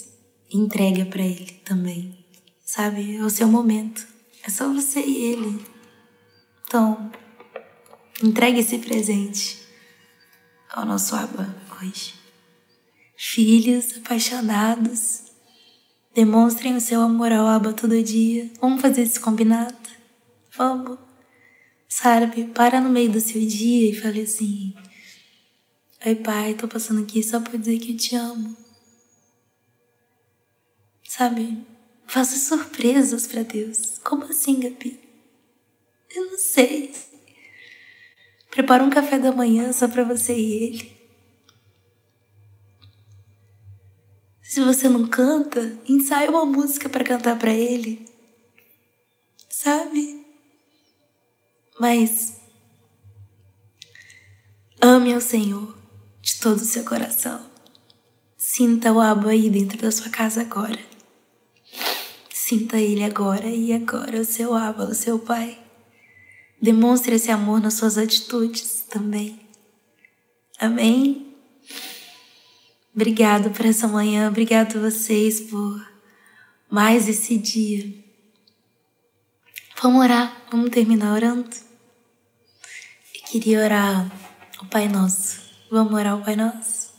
[0.52, 2.18] entregue para ele também.
[2.64, 3.18] Sabe?
[3.18, 4.06] É o seu momento.
[4.44, 5.66] É só você e ele.
[6.68, 7.12] Então,
[8.24, 9.60] entregue esse presente
[10.70, 12.14] ao nosso Abba hoje.
[13.18, 15.24] Filhos apaixonados,
[16.14, 18.50] demonstrem o seu amor ao Abba todo dia.
[18.62, 19.76] Vamos fazer esse combinado?
[20.56, 20.98] Vamos.
[21.88, 24.74] Sabe, para no meio do seu dia e fale assim:
[26.06, 28.56] Oi, pai, tô passando aqui só pra dizer que eu te amo.
[31.10, 31.66] Sabe,
[32.06, 34.00] Faça surpresas para Deus.
[34.04, 35.00] Como assim, Gabi?
[36.10, 36.94] Eu não sei.
[38.50, 41.00] Prepara um café da manhã só para você e ele.
[44.42, 48.08] Se você não canta, ensaie uma música para cantar para ele.
[49.48, 50.26] Sabe?
[51.80, 52.40] Mas
[54.82, 55.78] ame ao Senhor
[56.24, 57.48] de todo o seu coração.
[58.36, 60.89] Sinta o abo aí dentro da sua casa agora.
[62.50, 65.60] Sinta Ele agora e agora, o seu Abba, o seu Pai.
[66.60, 69.40] Demonstre esse amor nas suas atitudes também.
[70.60, 71.32] Amém?
[72.92, 75.88] Obrigado por essa manhã, obrigado a vocês por
[76.68, 77.94] mais esse dia.
[79.80, 81.56] Vamos orar, vamos terminar orando.
[83.14, 84.12] Eu queria orar
[84.60, 85.40] o Pai Nosso.
[85.70, 86.92] Vamos orar o Pai Nosso?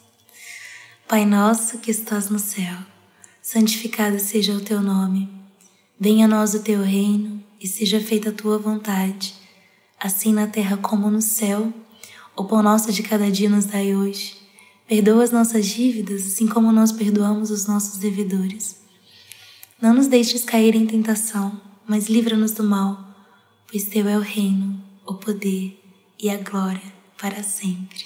[1.09, 2.79] Pai Nosso que estás no céu,
[3.43, 5.40] santificado seja o teu nome.
[6.03, 9.35] Venha a nós o teu reino e seja feita a tua vontade,
[9.99, 11.71] assim na terra como no céu.
[12.35, 14.35] O pão nosso de cada dia nos dai hoje.
[14.89, 18.81] Perdoa as nossas dívidas, assim como nós perdoamos os nossos devedores.
[19.79, 22.99] Não nos deixes cair em tentação, mas livra-nos do mal,
[23.71, 25.79] pois teu é o reino, o poder
[26.19, 28.05] e a glória para sempre.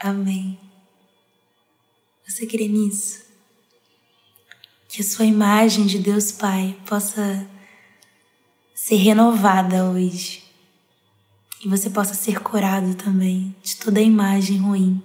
[0.00, 0.58] Amém.
[2.26, 3.29] Você crê nisso?
[4.90, 7.48] Que a sua imagem de Deus Pai possa
[8.74, 10.42] ser renovada hoje
[11.64, 15.00] e você possa ser curado também de toda a imagem ruim,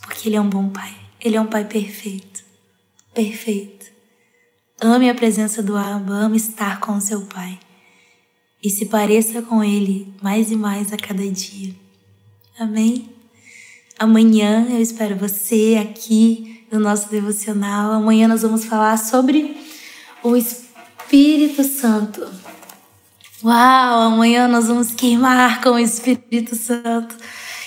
[0.00, 2.44] porque Ele é um bom Pai, Ele é um Pai perfeito,
[3.12, 3.86] perfeito.
[4.80, 7.58] Ame a presença do Abba, ame estar com o seu Pai
[8.62, 11.74] e se pareça com Ele mais e mais a cada dia.
[12.56, 13.10] Amém?
[13.98, 17.92] Amanhã eu espero você aqui no nosso devocional.
[17.92, 19.56] Amanhã nós vamos falar sobre
[20.22, 22.26] o Espírito Santo.
[23.42, 27.14] Uau, amanhã nós vamos queimar com o Espírito Santo.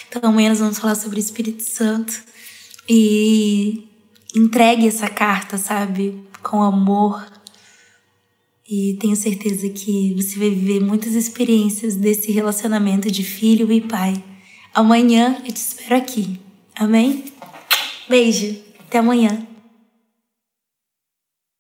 [0.10, 2.14] Então amanhã nós vamos falar sobre o Espírito Santo
[2.88, 3.88] e
[4.36, 7.24] entregue essa carta, sabe, com amor
[8.74, 14.24] e tenho certeza que você vai viver muitas experiências desse relacionamento de filho e pai.
[14.74, 16.40] Amanhã eu te espero aqui.
[16.74, 17.26] Amém?
[18.08, 18.71] Beijo.
[18.92, 19.51] Até amanhã.